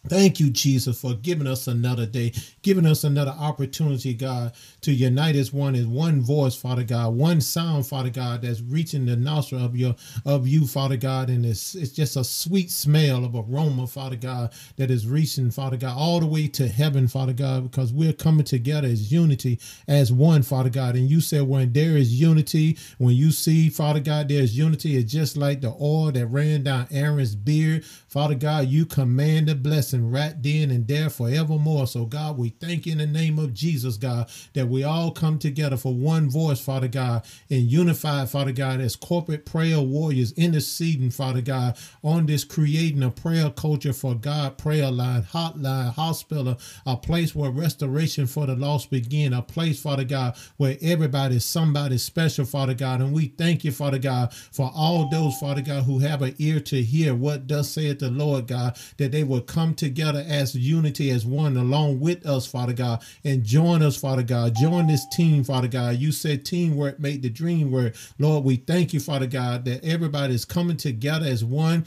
[0.08, 5.36] Thank you, Jesus, for giving us another day, giving us another opportunity, God, to unite
[5.36, 9.64] as one as one voice, Father God, one sound, Father God, that's reaching the nostril
[9.64, 13.88] of your of you, Father God, and it's it's just a sweet smell of aroma,
[13.88, 17.94] Father God, that is reaching, Father God, all the way to heaven, Father God, because
[17.94, 20.96] we're coming together as unity, as one, Father God.
[20.96, 25.12] And you said when there is unity, when you see, Father God, there's unity, it's
[25.12, 30.10] just like the oil that ran down Aaron's beard, Father God, you command a blessing
[30.10, 31.86] right then and there forevermore.
[31.86, 35.38] So, God, we thank you in the name of Jesus, God, that we all come
[35.38, 41.12] together for one voice, Father God, and unified, Father God, as corporate prayer warriors interceding,
[41.12, 46.98] Father God, on this creating a prayer culture for God, prayer line, hotline, hospital, a
[46.98, 52.00] place where restoration for the lost begin, a place, Father God, where everybody is somebody
[52.00, 53.02] special, Father God.
[53.02, 56.60] And we thank you, Father God, for all those, Father God, who have an ear
[56.62, 61.12] to hear what does saith the Lord, God, that they will come together as unity,
[61.12, 64.56] as one, along with us, Father God, and join us, Father God.
[64.56, 65.98] Join this team, Father God.
[65.98, 67.96] You said teamwork made the dream work.
[68.18, 71.86] Lord, we thank you, Father God, that everybody is coming together as one.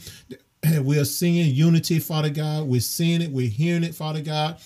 [0.79, 2.67] We're seeing unity, Father God.
[2.67, 3.31] We're seeing it.
[3.31, 4.57] We're hearing it, Father God.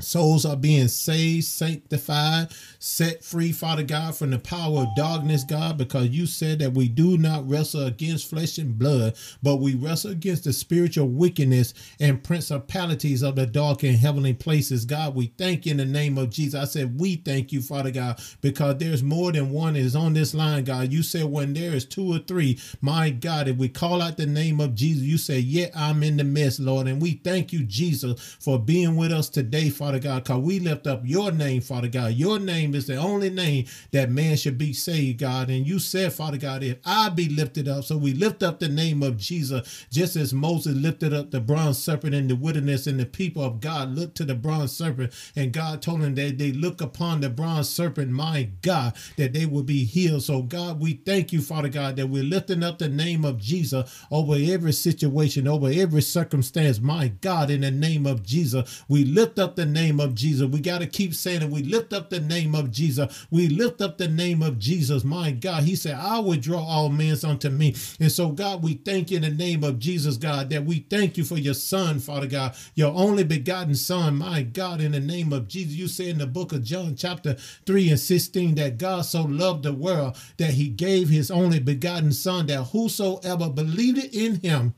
[0.00, 2.48] Souls are being saved, sanctified,
[2.80, 6.88] set free, Father God, from the power of darkness, God, because you said that we
[6.88, 12.24] do not wrestle against flesh and blood, but we wrestle against the spiritual wickedness and
[12.24, 14.84] principalities of the dark and heavenly places.
[14.84, 16.60] God, we thank you in the name of Jesus.
[16.60, 20.34] I said, we thank you, Father God, because there's more than one is on this
[20.34, 20.92] line, God.
[20.92, 24.26] You said when there is two or three, my God, if we call out the
[24.26, 26.88] name of Jesus, you say, yeah, I'm in the midst, Lord.
[26.88, 30.60] And we thank you, Jesus, for being with us today, Father Father God, because we
[30.60, 32.14] lift up your name, Father God.
[32.14, 35.50] Your name is the only name that man should be saved, God.
[35.50, 38.68] And you said, Father God, if I be lifted up, so we lift up the
[38.70, 42.98] name of Jesus, just as Moses lifted up the bronze serpent in the wilderness, and
[42.98, 46.50] the people of God looked to the bronze serpent, and God told them that they
[46.50, 50.22] look upon the bronze serpent, my God, that they will be healed.
[50.22, 54.02] So, God, we thank you, Father God, that we're lifting up the name of Jesus
[54.10, 58.82] over every situation, over every circumstance, my God, in the name of Jesus.
[58.88, 60.48] We lift up the name of Jesus.
[60.48, 61.50] We got to keep saying it.
[61.50, 63.26] We lift up the name of Jesus.
[63.30, 65.04] We lift up the name of Jesus.
[65.04, 67.74] My God, He said, I will draw all men unto me.
[68.00, 71.18] And so, God, we thank you in the name of Jesus, God, that we thank
[71.18, 74.16] you for your Son, Father God, your only begotten Son.
[74.16, 77.34] My God, in the name of Jesus, you say in the book of John, chapter
[77.66, 82.12] 3 and 16, that God so loved the world that He gave His only begotten
[82.12, 84.74] Son, that whosoever believed in Him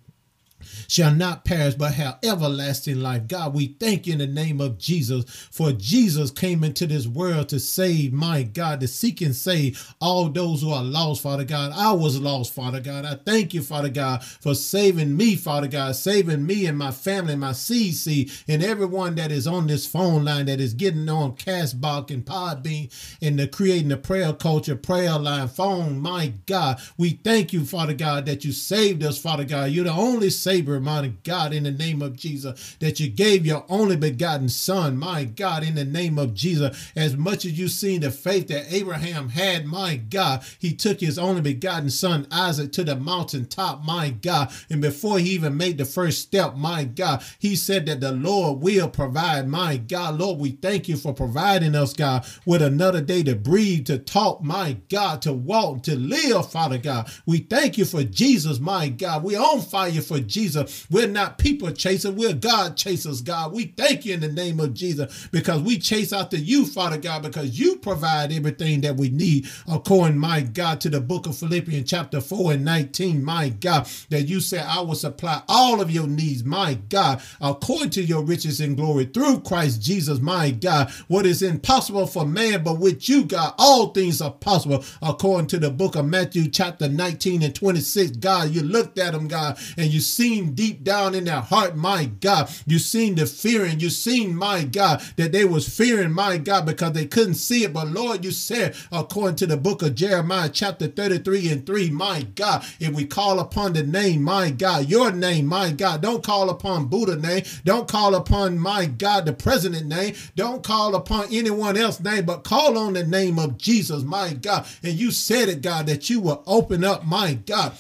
[0.89, 3.27] shall not perish but have everlasting life.
[3.29, 7.49] God, we thank you in the name of Jesus for Jesus came into this world
[7.51, 11.73] to save, my God, to seek and save all those who are lost, Father God.
[11.75, 13.05] I was lost, Father God.
[13.05, 17.37] I thank you, Father God, for saving me, Father God, saving me and my family,
[17.37, 22.11] my CC, and everyone that is on this phone line that is getting on Castbox
[22.11, 25.99] and Podbean and the creating the prayer culture, prayer line, phone.
[25.99, 29.71] My God, we thank you, Father God, that you saved us, Father God.
[29.71, 33.65] You're the only Savior, my God, in the name of Jesus, that you gave your
[33.69, 36.91] only begotten Son, my God, in the name of Jesus.
[36.97, 41.19] As much as you've seen the faith that Abraham had, my God, he took his
[41.19, 44.51] only begotten son, Isaac, to the mountaintop, my God.
[44.71, 48.63] And before he even made the first step, my God, he said that the Lord
[48.63, 50.19] will provide, my God.
[50.19, 54.43] Lord, we thank you for providing us, God, with another day to breathe, to talk,
[54.43, 57.11] my God, to walk, to live, Father God.
[57.27, 59.23] We thank you for Jesus, my God.
[59.23, 60.46] We're on fire for Jesus.
[60.91, 63.53] We're not people chasers, we're God chasers, God.
[63.53, 67.23] We thank you in the name of Jesus because we chase after you, Father God,
[67.23, 71.89] because you provide everything that we need according, my God, to the book of Philippians
[71.91, 76.07] chapter 4 and 19, my God, that you said, I will supply all of your
[76.07, 80.91] needs, my God, according to your riches and glory through Christ Jesus, my God.
[81.09, 85.59] What is impossible for man, but with you, God, all things are possible according to
[85.59, 88.17] the book of Matthew chapter 19 and 26.
[88.19, 91.77] God, you looked at them, God, and you see seen deep down in their heart,
[91.77, 92.51] my God.
[92.67, 93.81] You seen the fearing.
[93.81, 97.73] You seen, my God, that they was fearing, my God, because they couldn't see it.
[97.73, 102.23] But Lord, you said, according to the book of Jeremiah, chapter 33 and 3, my
[102.35, 106.51] God, if we call upon the name, my God, your name, my God, don't call
[106.51, 107.45] upon Buddha name.
[107.65, 110.15] Don't call upon, my God, the president name.
[110.35, 114.67] Don't call upon anyone else name, but call on the name of Jesus, my God.
[114.83, 117.73] And you said it, God, that you will open up, my God,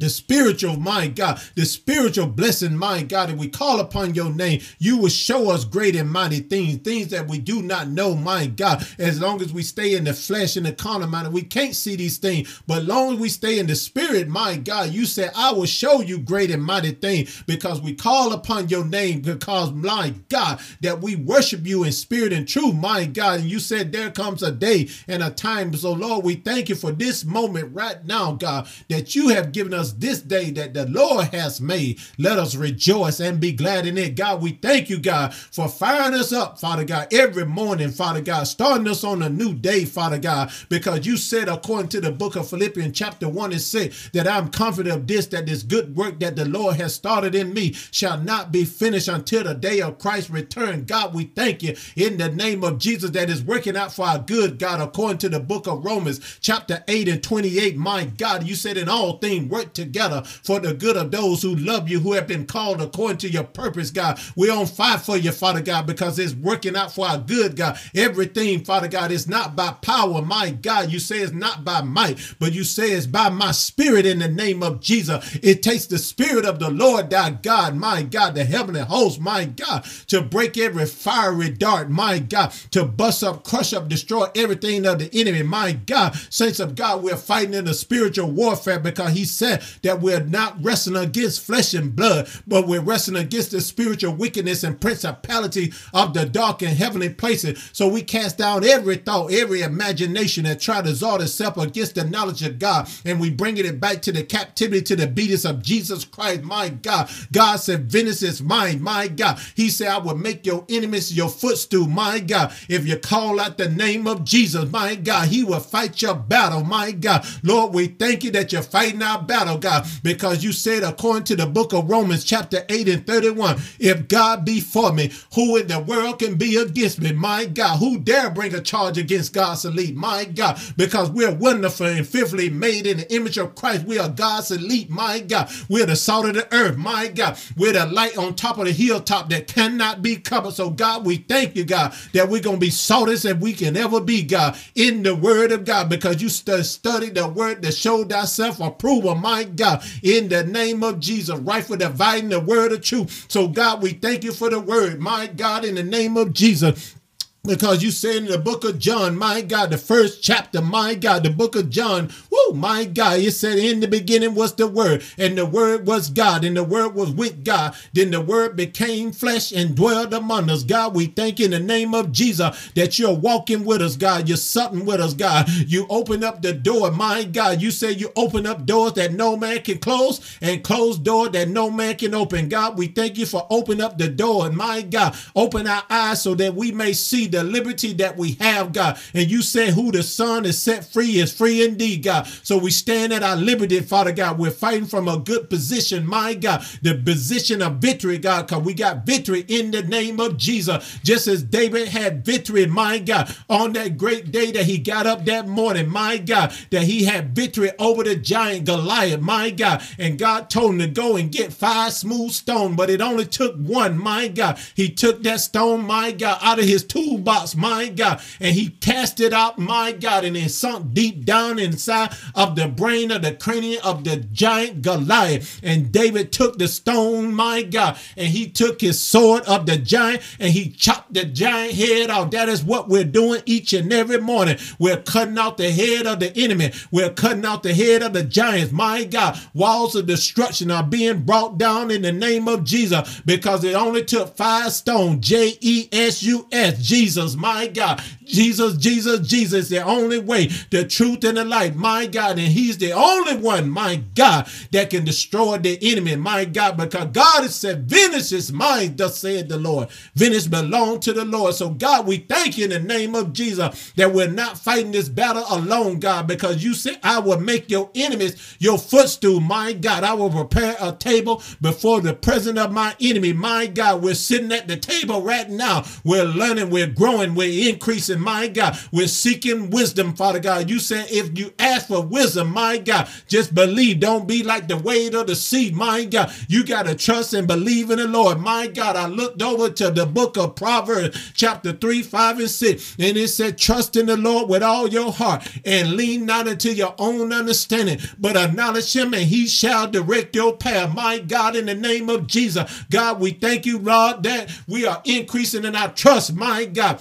[0.00, 4.60] the spiritual, my God, the spiritual blessing, my God, and we call upon your name,
[4.78, 8.46] you will show us great and mighty things, things that we do not know, my
[8.46, 8.86] God.
[8.98, 11.96] As long as we stay in the flesh and the carnal mind, we can't see
[11.96, 12.62] these things.
[12.66, 16.00] But long as we stay in the spirit, my God, you said, I will show
[16.00, 21.00] you great and mighty things because we call upon your name because, my God, that
[21.00, 23.40] we worship you in spirit and truth, my God.
[23.40, 25.74] And you said there comes a day and a time.
[25.74, 29.74] So, Lord, we thank you for this moment right now, God, that you have given
[29.74, 31.98] us this day that the Lord has made.
[32.18, 34.16] Let us rejoice and be glad in it.
[34.16, 38.44] God, we thank you, God, for firing us up, Father God, every morning, Father God,
[38.44, 42.36] starting us on a new day, Father God, because you said, according to the book
[42.36, 46.20] of Philippians, chapter 1 and 6, that I'm confident of this, that this good work
[46.20, 49.98] that the Lord has started in me shall not be finished until the day of
[49.98, 50.84] Christ's return.
[50.84, 54.18] God, we thank you in the name of Jesus that is working out for our
[54.18, 57.76] good, God, according to the book of Romans, chapter 8 and 28.
[57.76, 61.56] My God, you said in all things work together for the good of those who
[61.56, 64.20] love you, who have been called according to your purpose, God.
[64.36, 67.78] We're on fire for you, Father God, because it's working out for our good, God.
[67.94, 70.92] Everything, Father God, is not by power, my God.
[70.92, 74.28] You say it's not by might, but you say it's by my spirit in the
[74.28, 75.38] name of Jesus.
[75.42, 79.44] It takes the spirit of the Lord, thy God, my God, the heavenly host, my
[79.46, 84.86] God, to break every fiery dart, my God, to bust up, crush up, destroy everything
[84.86, 86.14] of the enemy, my God.
[86.30, 90.56] Saints of God, we're fighting in the spiritual warfare because he said that we're not
[90.62, 96.14] wrestling against flesh and blood, but we're wrestling against the spiritual wickedness and principality of
[96.14, 97.70] the dark and heavenly places.
[97.72, 102.04] So we cast down every thought, every imagination that try to exalt itself against the
[102.04, 105.62] knowledge of God, and we bring it back to the captivity to the obedience of
[105.62, 107.10] Jesus Christ, my God.
[107.32, 109.38] God said, Vengeance is mine, my God.
[109.54, 112.52] He said, I will make your enemies your footstool, my God.
[112.68, 116.64] If you call out the name of Jesus, my God, he will fight your battle,
[116.64, 117.26] my God.
[117.42, 121.36] Lord, we thank you that you're fighting our battle, God, because you said, according to
[121.36, 125.66] the book of Romans, chapter 8 and 31, if God be for me, who in
[125.66, 127.78] the world can be against me, my God?
[127.78, 130.60] Who dare bring a charge against God's elite, my God?
[130.76, 133.86] Because we're wonderful and fearfully made in the image of Christ.
[133.86, 135.50] We are God's elite, my God.
[135.68, 137.38] We're the salt of the earth, my God.
[137.56, 140.52] We're the light on top of the hilltop that cannot be covered.
[140.54, 143.76] So, God, we thank you, God, that we're going to be saltest as we can
[143.76, 147.74] ever be, God, in the word of God, because you st- studied the word that
[147.74, 152.72] showed thyself approval, my God, in the name of Jesus, right for dividing the word
[152.72, 153.26] of truth.
[153.28, 156.96] So, God, we thank you for the word, my God, in the name of Jesus.
[157.42, 161.22] Because you said in the book of John, my God, the first chapter, my God,
[161.22, 165.02] the book of John, whoo, my God, it said in the beginning was the Word,
[165.16, 167.74] and the Word was God, and the Word was with God.
[167.94, 170.64] Then the Word became flesh and dwelled among us.
[170.64, 174.28] God, we thank in the name of Jesus that you're walking with us, God.
[174.28, 175.48] You're something with us, God.
[175.48, 177.62] You open up the door, my God.
[177.62, 181.48] You say you open up doors that no man can close, and close door that
[181.48, 182.50] no man can open.
[182.50, 186.22] God, we thank you for opening up the door, and my God, open our eyes
[186.22, 188.98] so that we may see the liberty that we have, God.
[189.14, 192.26] And you said, who the Son is set free is free indeed, God.
[192.42, 194.38] So we stand at our liberty, Father God.
[194.38, 198.74] We're fighting from a good position, my God, the position of victory, God, because we
[198.74, 200.98] got victory in the name of Jesus.
[201.02, 205.24] Just as David had victory, my God, on that great day that he got up
[205.24, 209.82] that morning, my God, that he had victory over the giant Goliath, my God.
[209.98, 213.56] And God told him to go and get five smooth stones, but it only took
[213.56, 214.58] one, my God.
[214.74, 216.84] He took that stone, my God, out of his
[217.20, 221.58] toolbox, my God, and he cast it out, my God, and it sunk deep down
[221.58, 225.60] inside of the brain of the cranium of the giant Goliath.
[225.62, 230.22] And David took the stone, my God, and he took his sword of the giant
[230.38, 232.30] and he chopped the giant head off.
[232.30, 234.58] That is what we're doing each and every morning.
[234.78, 236.72] We're cutting out the head of the enemy.
[236.90, 238.72] We're cutting out the head of the giants.
[238.72, 243.64] My God, walls of destruction are being brought down in the name of Jesus because
[243.64, 248.02] it only took five stones, J E S U S, Jesus, my God.
[248.30, 252.38] Jesus, Jesus, Jesus, the only way, the truth, and the light, my God.
[252.38, 257.08] And He's the only one, my God, that can destroy the enemy, my God, because
[257.12, 259.88] God has said, Vengeance is mine, thus said the Lord.
[260.14, 261.54] Vengeance belong to the Lord.
[261.54, 265.08] So, God, we thank you in the name of Jesus that we're not fighting this
[265.08, 270.04] battle alone, God, because you said, I will make your enemies your footstool, my God.
[270.04, 274.02] I will prepare a table before the presence of my enemy, my God.
[274.02, 275.84] We're sitting at the table right now.
[276.04, 278.78] We're learning, we're growing, we're increasing, my God.
[278.92, 280.70] We're seeking wisdom, Father God.
[280.70, 284.00] You said if you ask for wisdom, my God, just believe.
[284.00, 286.32] Don't be like the weight of the sea, my God.
[286.48, 288.96] You got to trust and believe in the Lord, my God.
[288.96, 293.28] I looked over to the book of Proverbs, chapter 3, 5, and 6, and it
[293.28, 297.32] said, Trust in the Lord with all your heart and lean not into your own
[297.32, 302.08] understanding, but acknowledge him and he shall direct your path, my God, in the name
[302.08, 302.84] of Jesus.
[302.90, 307.00] God, we thank you, Lord, that we are increasing in our trust, my God.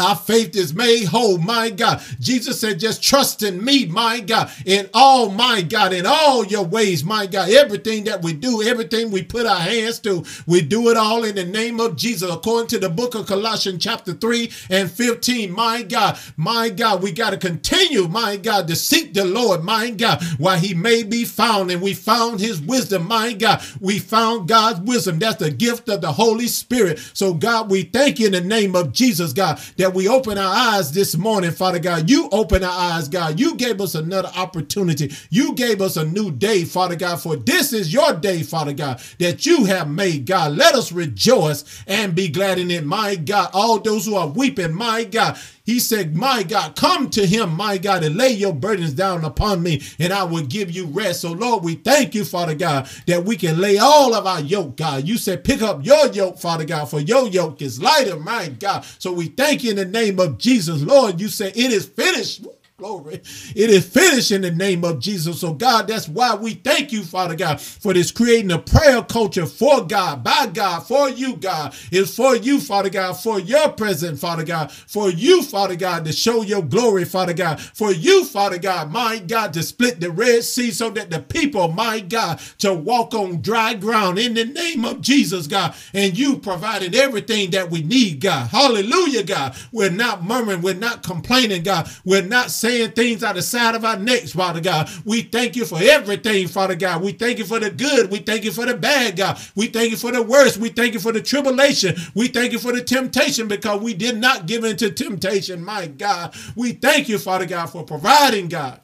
[0.00, 2.02] Our faith is made whole, my God.
[2.18, 6.64] Jesus said, just trust in me, my God, in all, my God, in all your
[6.64, 7.50] ways, my God.
[7.50, 11.34] Everything that we do, everything we put our hands to, we do it all in
[11.34, 12.30] the name of Jesus.
[12.30, 17.12] According to the book of Colossians, chapter 3 and 15, my God, my God, we
[17.12, 21.24] got to continue, my God, to seek the Lord, my God, while he may be
[21.24, 21.70] found.
[21.70, 23.62] And we found his wisdom, my God.
[23.80, 25.18] We found God's wisdom.
[25.18, 26.98] That's the gift of the Holy Spirit.
[27.12, 30.54] So, God, we thank you in the name of Jesus, God, that we open our
[30.54, 32.08] eyes this morning, Father God.
[32.08, 33.38] You open our eyes, God.
[33.38, 35.12] You gave us another opportunity.
[35.30, 39.00] You gave us a new day, Father God, for this is your day, Father God,
[39.18, 40.56] that you have made, God.
[40.56, 43.50] Let us rejoice and be glad in it, my God.
[43.52, 45.38] All those who are weeping, my God,
[45.70, 49.62] he said, My God, come to him, my God, and lay your burdens down upon
[49.62, 51.20] me, and I will give you rest.
[51.20, 54.76] So, Lord, we thank you, Father God, that we can lay all of our yoke,
[54.76, 55.06] God.
[55.06, 58.84] You said, Pick up your yoke, Father God, for your yoke is lighter, my God.
[58.98, 61.20] So we thank you in the name of Jesus, Lord.
[61.20, 62.44] You said, It is finished.
[62.80, 63.20] Glory.
[63.54, 65.42] It is finished in the name of Jesus.
[65.42, 69.44] So, God, that's why we thank you, Father God, for this creating a prayer culture
[69.44, 71.74] for God, by God, for you, God.
[71.92, 76.12] It's for you, Father God, for your presence, Father God, for you, Father God, to
[76.12, 80.42] show your glory, Father God, for you, Father God, my God, to split the Red
[80.42, 84.86] Sea so that the people, my God, to walk on dry ground in the name
[84.86, 85.74] of Jesus, God.
[85.92, 88.48] And you provided everything that we need, God.
[88.48, 89.54] Hallelujah, God.
[89.70, 91.90] We're not murmuring, we're not complaining, God.
[92.06, 94.88] We're not saying saying things out the side of our necks, Father God.
[95.04, 97.02] We thank you for everything, Father God.
[97.02, 98.10] We thank you for the good.
[98.10, 99.38] We thank you for the bad, God.
[99.56, 100.58] We thank you for the worst.
[100.58, 101.96] We thank you for the tribulation.
[102.14, 105.88] We thank you for the temptation because we did not give in to temptation, my
[105.88, 106.34] God.
[106.54, 108.80] We thank you, Father God, for providing, God,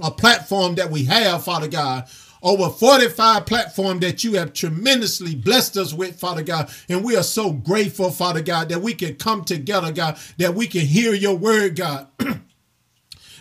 [0.00, 2.08] a platform that we have, Father God
[2.42, 6.70] over 45 platform that you have tremendously blessed us with, Father God.
[6.88, 10.66] And we are so grateful, Father God, that we can come together, God, that we
[10.66, 12.06] can hear your word, God.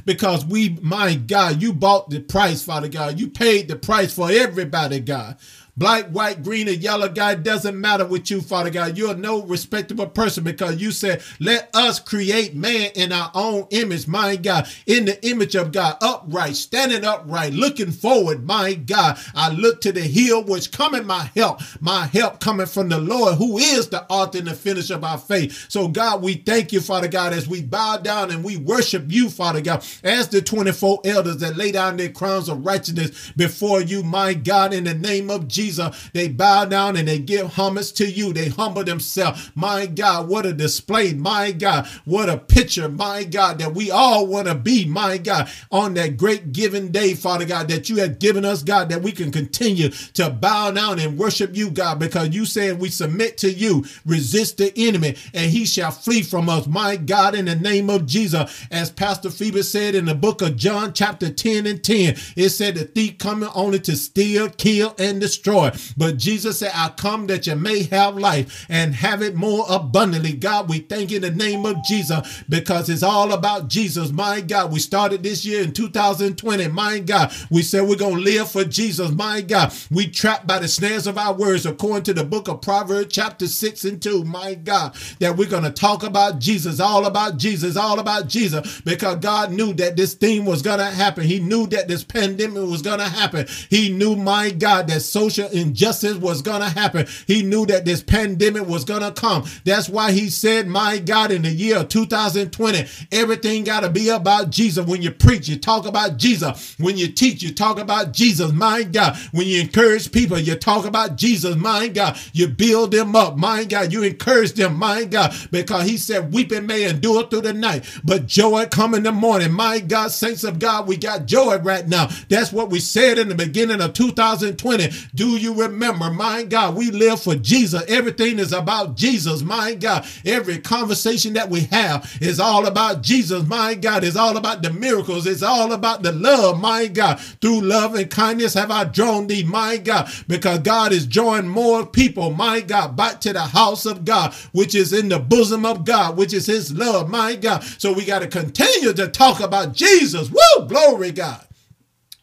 [0.05, 3.19] because we, my God, you bought the price, Father God.
[3.19, 5.37] You paid the price for everybody, God
[5.79, 8.97] black, white, green, or yellow, guy, doesn't matter with you, Father God.
[8.97, 14.05] You're no respectable person because you said, let us create man in our own image,
[14.05, 19.17] my God, in the image of God, upright, standing upright, looking forward, my God.
[19.33, 23.35] I look to the hill which coming my help, my help coming from the Lord,
[23.35, 25.67] who is the author and the finisher of our faith.
[25.69, 29.29] So, God, we thank you, Father God, as we bow down and we worship you,
[29.29, 34.03] Father God, as the 24 elders that lay down their crowns of righteousness before you,
[34.03, 35.68] my God, in the name of Jesus.
[36.13, 38.33] They bow down and they give homage to you.
[38.33, 39.51] They humble themselves.
[39.55, 41.13] My God, what a display.
[41.13, 42.89] My God, what a picture.
[42.89, 44.85] My God, that we all want to be.
[44.85, 48.89] My God, on that great giving day, Father God, that you have given us, God,
[48.89, 52.89] that we can continue to bow down and worship you, God, because you said we
[52.89, 56.67] submit to you, resist the enemy, and he shall flee from us.
[56.67, 60.55] My God, in the name of Jesus, as Pastor Phoebe said in the book of
[60.55, 65.19] John, chapter 10 and 10, it said the thief coming only to steal, kill, and
[65.19, 65.93] destroy destroy.
[65.97, 70.33] But Jesus said, I come that you may have life and have it more abundantly.
[70.33, 74.11] God, we thank you in the name of Jesus because it's all about Jesus.
[74.11, 76.67] My God, we started this year in 2020.
[76.69, 79.11] My God, we said we're going to live for Jesus.
[79.11, 82.61] My God, we trapped by the snares of our words according to the book of
[82.61, 84.23] Proverbs chapter 6 and 2.
[84.23, 88.81] My God, that we're going to talk about Jesus, all about Jesus, all about Jesus
[88.81, 91.23] because God knew that this thing was going to happen.
[91.23, 93.47] He knew that this pandemic was going to happen.
[93.69, 97.07] He knew, my God, that social injustice was going to happen.
[97.27, 99.45] He knew that this pandemic was going to come.
[99.65, 104.49] That's why he said, my God, in the year 2020, everything got to be about
[104.49, 104.85] Jesus.
[104.85, 106.75] When you preach, you talk about Jesus.
[106.79, 108.51] When you teach, you talk about Jesus.
[108.51, 111.55] My God, when you encourage people, you talk about Jesus.
[111.55, 113.37] My God, you build them up.
[113.37, 114.75] My God, you encourage them.
[114.77, 119.03] My God, because he said, weeping may endure through the night, but joy come in
[119.03, 119.51] the morning.
[119.51, 122.09] My God, saints of God, we got joy right now.
[122.29, 124.89] That's what we said in the beginning of 2020.
[125.15, 127.83] Do you remember, my God, we live for Jesus.
[127.87, 130.05] Everything is about Jesus, my God.
[130.25, 134.03] Every conversation that we have is all about Jesus, my God.
[134.03, 135.27] It's all about the miracles.
[135.27, 137.19] It's all about the love, my God.
[137.41, 141.85] Through love and kindness have I drawn thee, my God, because God is drawing more
[141.85, 145.85] people, my God, back to the house of God, which is in the bosom of
[145.85, 147.63] God, which is his love, my God.
[147.63, 150.29] So we got to continue to talk about Jesus.
[150.29, 150.67] Woo!
[150.67, 151.45] Glory, God.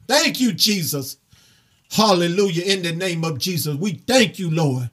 [0.09, 1.16] Thank you, Jesus.
[1.91, 2.64] Hallelujah.
[2.64, 4.91] In the name of Jesus, we thank you, Lord.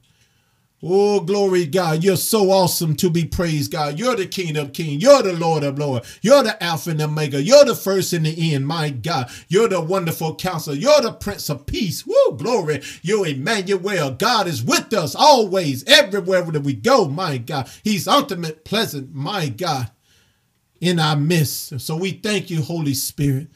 [0.86, 2.04] Oh, glory, God.
[2.04, 3.98] You're so awesome to be praised, God.
[3.98, 5.02] You're the King of Kings.
[5.02, 6.20] You're the Lord of Lords.
[6.22, 7.42] You're the Alpha and Omega.
[7.42, 9.32] You're the first and the end, my God.
[9.48, 10.76] You're the wonderful counselor.
[10.76, 12.06] You're the Prince of Peace.
[12.06, 12.82] Woo, glory.
[13.02, 14.12] You're Emmanuel.
[14.12, 17.70] God is with us always, everywhere that we go, my God.
[17.86, 19.90] He's ultimate pleasant, my God,
[20.82, 21.80] in our midst.
[21.80, 23.48] So we thank you, Holy Spirit.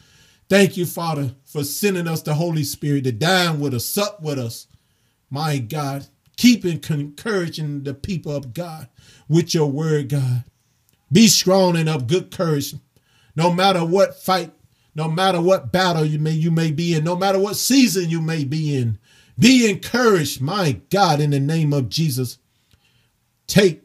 [0.49, 4.39] Thank you, Father, for sending us the Holy Spirit to dine with us, sup with
[4.39, 4.67] us,
[5.29, 8.87] my God keeping encouraging the people of God
[9.27, 10.45] with your word, God.
[11.11, 12.75] Be strong and of good courage,
[13.35, 14.53] no matter what fight,
[14.95, 18.21] no matter what battle you may you may be in, no matter what season you
[18.21, 18.97] may be in.
[19.37, 22.39] Be encouraged, my God, in the name of Jesus.
[23.45, 23.83] Take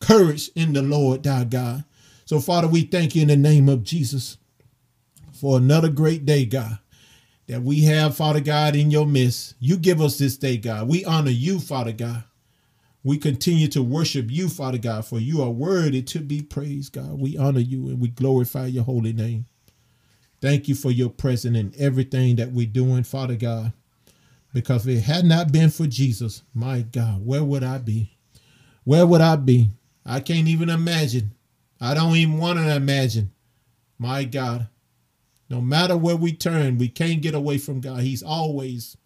[0.00, 1.84] courage in the Lord, thy God.
[2.24, 4.36] So, Father, we thank you in the name of Jesus
[5.38, 6.78] for another great day, God
[7.48, 9.54] that we have, Father God, in your midst.
[9.58, 10.86] You give us this day, God.
[10.86, 12.24] We honor you, Father God.
[13.02, 17.18] We continue to worship you, Father God, for you are worthy to be praised, God.
[17.18, 19.46] We honor you and we glorify your holy name.
[20.42, 23.72] Thank you for your presence in everything that we're doing, Father God.
[24.52, 28.16] Because if it had not been for Jesus, my God, where would I be?
[28.84, 29.70] Where would I be?
[30.04, 31.32] I can't even imagine.
[31.80, 33.32] I don't even want to imagine.
[33.98, 34.68] My God,
[35.48, 38.00] no matter where we turn, we can't get away from God.
[38.00, 38.96] He's always,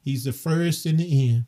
[0.00, 1.46] He's the first and the end.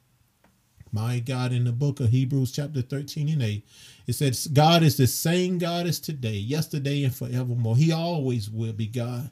[0.92, 3.64] My God, in the book of Hebrews, chapter 13 and 8,
[4.08, 7.76] it says, God is the same God as today, yesterday, and forevermore.
[7.76, 9.30] He always will be God.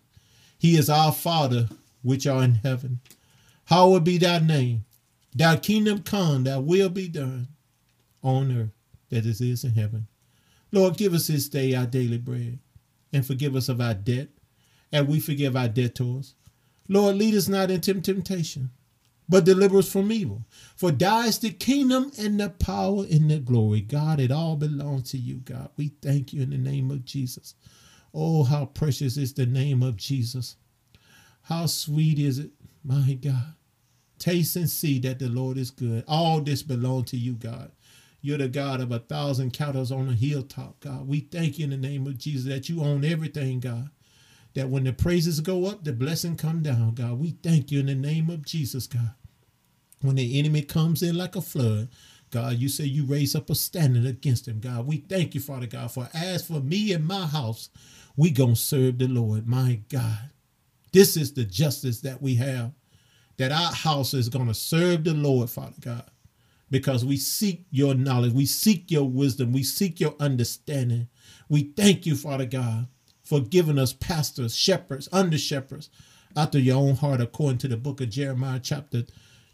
[0.56, 1.68] He is our Father,
[2.02, 3.00] which are in heaven.
[3.64, 4.84] Hallowed be thy name.
[5.34, 7.48] Thy kingdom come, thy will be done
[8.22, 8.70] on earth
[9.10, 10.06] that it is in heaven.
[10.70, 12.58] Lord, give us this day our daily bread
[13.12, 14.28] and forgive us of our debt
[14.92, 16.34] and we forgive our debtors.
[16.88, 18.70] Lord, lead us not into temptation,
[19.28, 20.44] but deliver us from evil.
[20.76, 23.82] For thy is the kingdom and the power and the glory.
[23.82, 25.68] God, it all belongs to you, God.
[25.76, 27.54] We thank you in the name of Jesus.
[28.14, 30.56] Oh, how precious is the name of Jesus.
[31.42, 32.50] How sweet is it,
[32.82, 33.54] my God.
[34.18, 36.04] Taste and see that the Lord is good.
[36.08, 37.70] All this belongs to you, God.
[38.20, 41.06] You're the God of a thousand cattle on a hilltop, God.
[41.06, 43.90] We thank you in the name of Jesus that you own everything, God
[44.54, 47.18] that when the praises go up, the blessing come down, God.
[47.18, 49.14] We thank you in the name of Jesus, God.
[50.00, 51.88] When the enemy comes in like a flood,
[52.30, 54.86] God, you say you raise up a standard against him, God.
[54.86, 57.70] We thank you, Father God, for as for me and my house,
[58.16, 60.30] we gonna serve the Lord, my God.
[60.92, 62.72] This is the justice that we have,
[63.36, 66.10] that our house is gonna serve the Lord, Father God,
[66.70, 71.08] because we seek your knowledge, we seek your wisdom, we seek your understanding.
[71.48, 72.88] We thank you, Father God,
[73.28, 75.90] for giving us pastors, shepherds, under shepherds
[76.34, 79.04] after your own heart, according to the book of Jeremiah, chapter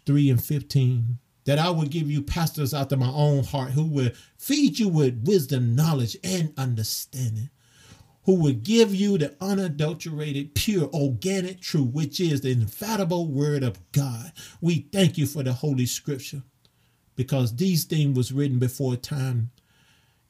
[0.06, 1.18] 3 and 15.
[1.44, 5.24] That I would give you pastors after my own heart who would feed you with
[5.26, 7.50] wisdom, knowledge, and understanding.
[8.26, 13.78] Who would give you the unadulterated, pure, organic truth, which is the infallible word of
[13.90, 14.32] God.
[14.60, 16.42] We thank you for the Holy Scripture
[17.16, 19.50] because these things was written before time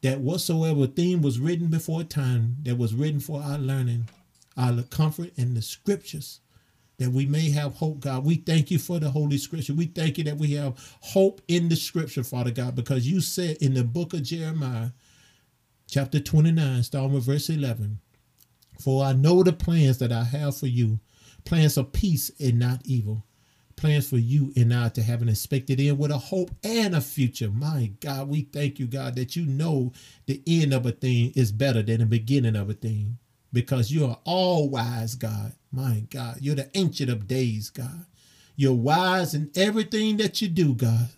[0.05, 4.07] that whatsoever theme was written before time, that was written for our learning,
[4.55, 6.40] our comfort in the scriptures,
[6.98, 8.22] that we may have hope, God.
[8.22, 9.72] We thank you for the Holy Scripture.
[9.72, 13.57] We thank you that we have hope in the scripture, Father God, because you said
[13.62, 14.90] in the book of Jeremiah,
[15.88, 17.98] chapter 29, starting with verse 11,
[18.78, 21.00] For I know the plans that I have for you,
[21.46, 23.24] plans of peace and not evil,
[23.77, 27.01] plans for you and I to have an expected end with a hope and a
[27.01, 27.51] future.
[27.51, 29.93] My God, we thank you, God, that you know
[30.27, 33.18] the end of a thing is better than the beginning of a thing
[33.53, 35.53] because you are all wise, God.
[35.72, 38.07] My God, you're the ancient of days, God.
[38.57, 41.09] You're wise in everything that you do, God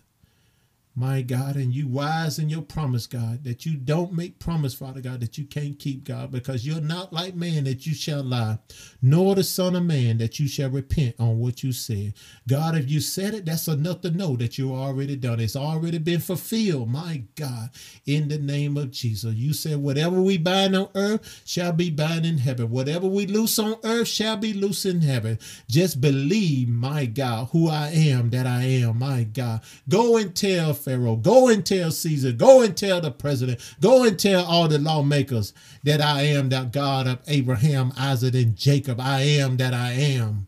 [0.97, 4.99] my God, and you wise in your promise, God, that you don't make promise, Father
[4.99, 8.57] God, that you can't keep, God, because you're not like man that you shall lie,
[8.99, 12.15] nor the Son of Man that you shall repent on what you said.
[12.47, 15.39] God, if you said it, that's enough to know that you already done.
[15.39, 17.69] It's already been fulfilled, my God,
[18.07, 19.35] in the name of Jesus.
[19.35, 22.71] You said, whatever we bind on earth shall be bound in heaven.
[22.71, 25.37] Whatever we loose on earth shall be loose in heaven.
[25.69, 29.61] Just believe, my God, who I am, that I am, my God.
[29.87, 31.17] Go and tell Pharaoh.
[31.17, 32.31] Go and tell Caesar.
[32.31, 33.59] Go and tell the president.
[33.81, 35.51] Go and tell all the lawmakers
[35.83, 39.01] that I am that God of Abraham, Isaac, and Jacob.
[39.01, 40.47] I am that I am.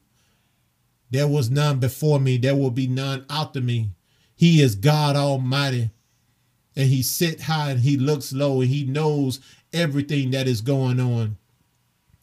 [1.12, 2.38] There was none before me.
[2.38, 3.90] There will be none after me.
[4.34, 5.90] He is God Almighty.
[6.74, 9.42] And he sit high and he looks low and he knows
[9.74, 11.36] everything that is going on.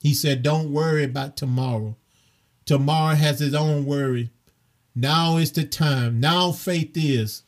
[0.01, 1.97] He said, Don't worry about tomorrow.
[2.65, 4.31] Tomorrow has its own worry.
[4.95, 6.19] Now is the time.
[6.19, 7.43] Now faith is.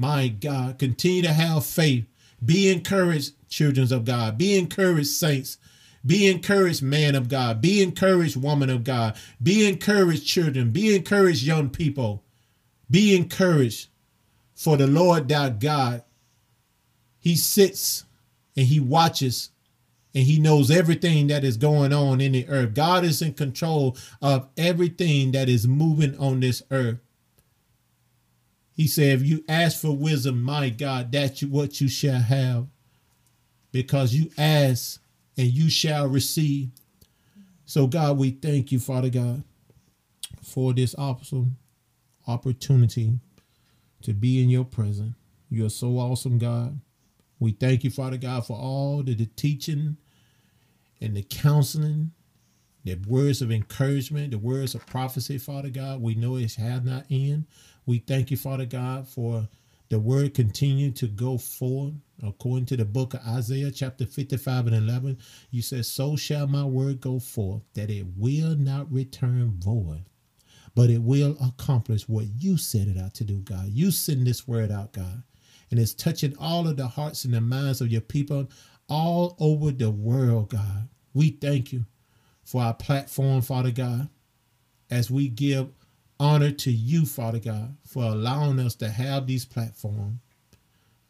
[0.00, 2.06] My God, continue to have faith.
[2.42, 4.38] Be encouraged, children of God.
[4.38, 5.58] Be encouraged, saints.
[6.06, 7.60] Be encouraged, man of God.
[7.60, 9.14] Be encouraged, woman of God.
[9.42, 10.70] Be encouraged, children.
[10.70, 12.24] Be encouraged, young people.
[12.90, 13.88] Be encouraged,
[14.54, 16.02] for the Lord thy God,
[17.18, 18.06] he sits
[18.56, 19.50] and he watches
[20.14, 22.72] and he knows everything that is going on in the earth.
[22.72, 27.00] God is in control of everything that is moving on this earth.
[28.80, 32.66] He said, if you ask for wisdom, my God, that's what you shall have.
[33.72, 35.02] Because you ask
[35.36, 36.70] and you shall receive.
[37.66, 39.44] So, God, we thank you, Father God,
[40.42, 41.58] for this awesome
[42.26, 43.18] opportunity
[44.00, 45.14] to be in your presence.
[45.50, 46.80] You are so awesome, God.
[47.38, 49.98] We thank you, Father God, for all the, the teaching
[51.02, 52.12] and the counseling,
[52.84, 56.00] the words of encouragement, the words of prophecy, Father God.
[56.00, 57.44] We know it has not end.
[57.86, 59.48] We thank you, Father God, for
[59.88, 61.94] the word continue to go forward.
[62.22, 65.18] According to the book of Isaiah, chapter 55 and 11,
[65.50, 70.04] you said, So shall my word go forth, that it will not return void,
[70.74, 73.68] but it will accomplish what you set it out to do, God.
[73.70, 75.22] You send this word out, God
[75.70, 78.48] and it's touching all of the hearts and the minds of your people
[78.88, 80.88] all over the world, God.
[81.14, 81.84] We thank you
[82.44, 84.08] for our platform, Father God,
[84.90, 85.68] as we give
[86.20, 90.20] honor to you, Father God, for allowing us to have these platforms,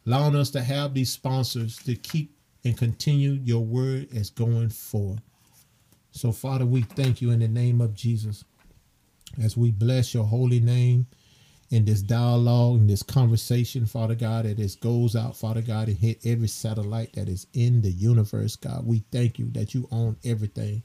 [0.07, 2.35] allowing us to have these sponsors to keep
[2.65, 5.21] and continue your word as going forth.
[6.13, 8.45] So, Father, we thank you in the name of Jesus
[9.43, 11.07] as we bless your holy name
[11.71, 15.97] in this dialogue, in this conversation, Father God, that this goes out, Father God, and
[15.97, 18.85] hit every satellite that is in the universe, God.
[18.85, 20.83] We thank you that you own everything.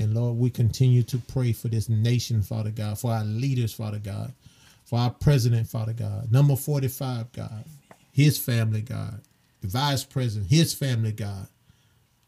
[0.00, 3.98] And Lord, we continue to pray for this nation, Father God, for our leaders, Father
[3.98, 4.32] God,
[4.84, 7.64] for our president, Father God, number 45, God,
[8.10, 9.20] his family, God,
[9.60, 11.46] the vice president, his family, God,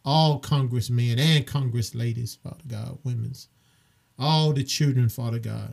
[0.04, 3.48] all congressmen and congress ladies, Father God, women's,
[4.18, 5.72] all the children, Father God,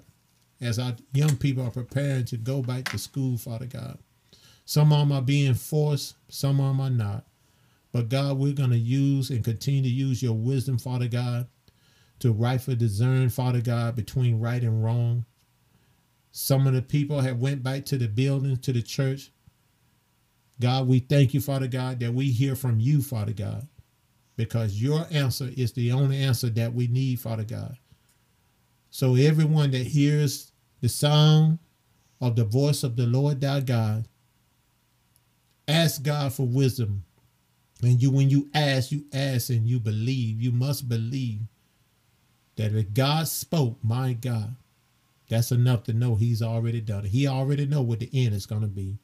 [0.61, 3.97] as our young people are preparing to go back to school, Father God.
[4.65, 7.25] Some of them are being forced, some of them are not.
[7.91, 11.47] But God, we're going to use and continue to use your wisdom, Father God,
[12.20, 15.26] to rightfully discern, Father God, between right and wrong.
[16.32, 19.32] Some of the people have went back to the buildings, to the church.
[20.61, 23.67] God, we thank you, Father God, that we hear from you, Father God,
[24.36, 27.78] because your answer is the only answer that we need, Father God.
[28.89, 30.51] So everyone that hears
[30.82, 31.59] the sound
[32.20, 34.07] of the voice of the Lord thy God,
[35.67, 37.03] ask God for wisdom.
[37.82, 40.41] And you when you ask, you ask and you believe.
[40.41, 41.41] You must believe
[42.60, 44.53] that if God spoke, my God,
[45.30, 47.12] that's enough to know he's already done it.
[47.12, 48.97] He already know what the end is going to be.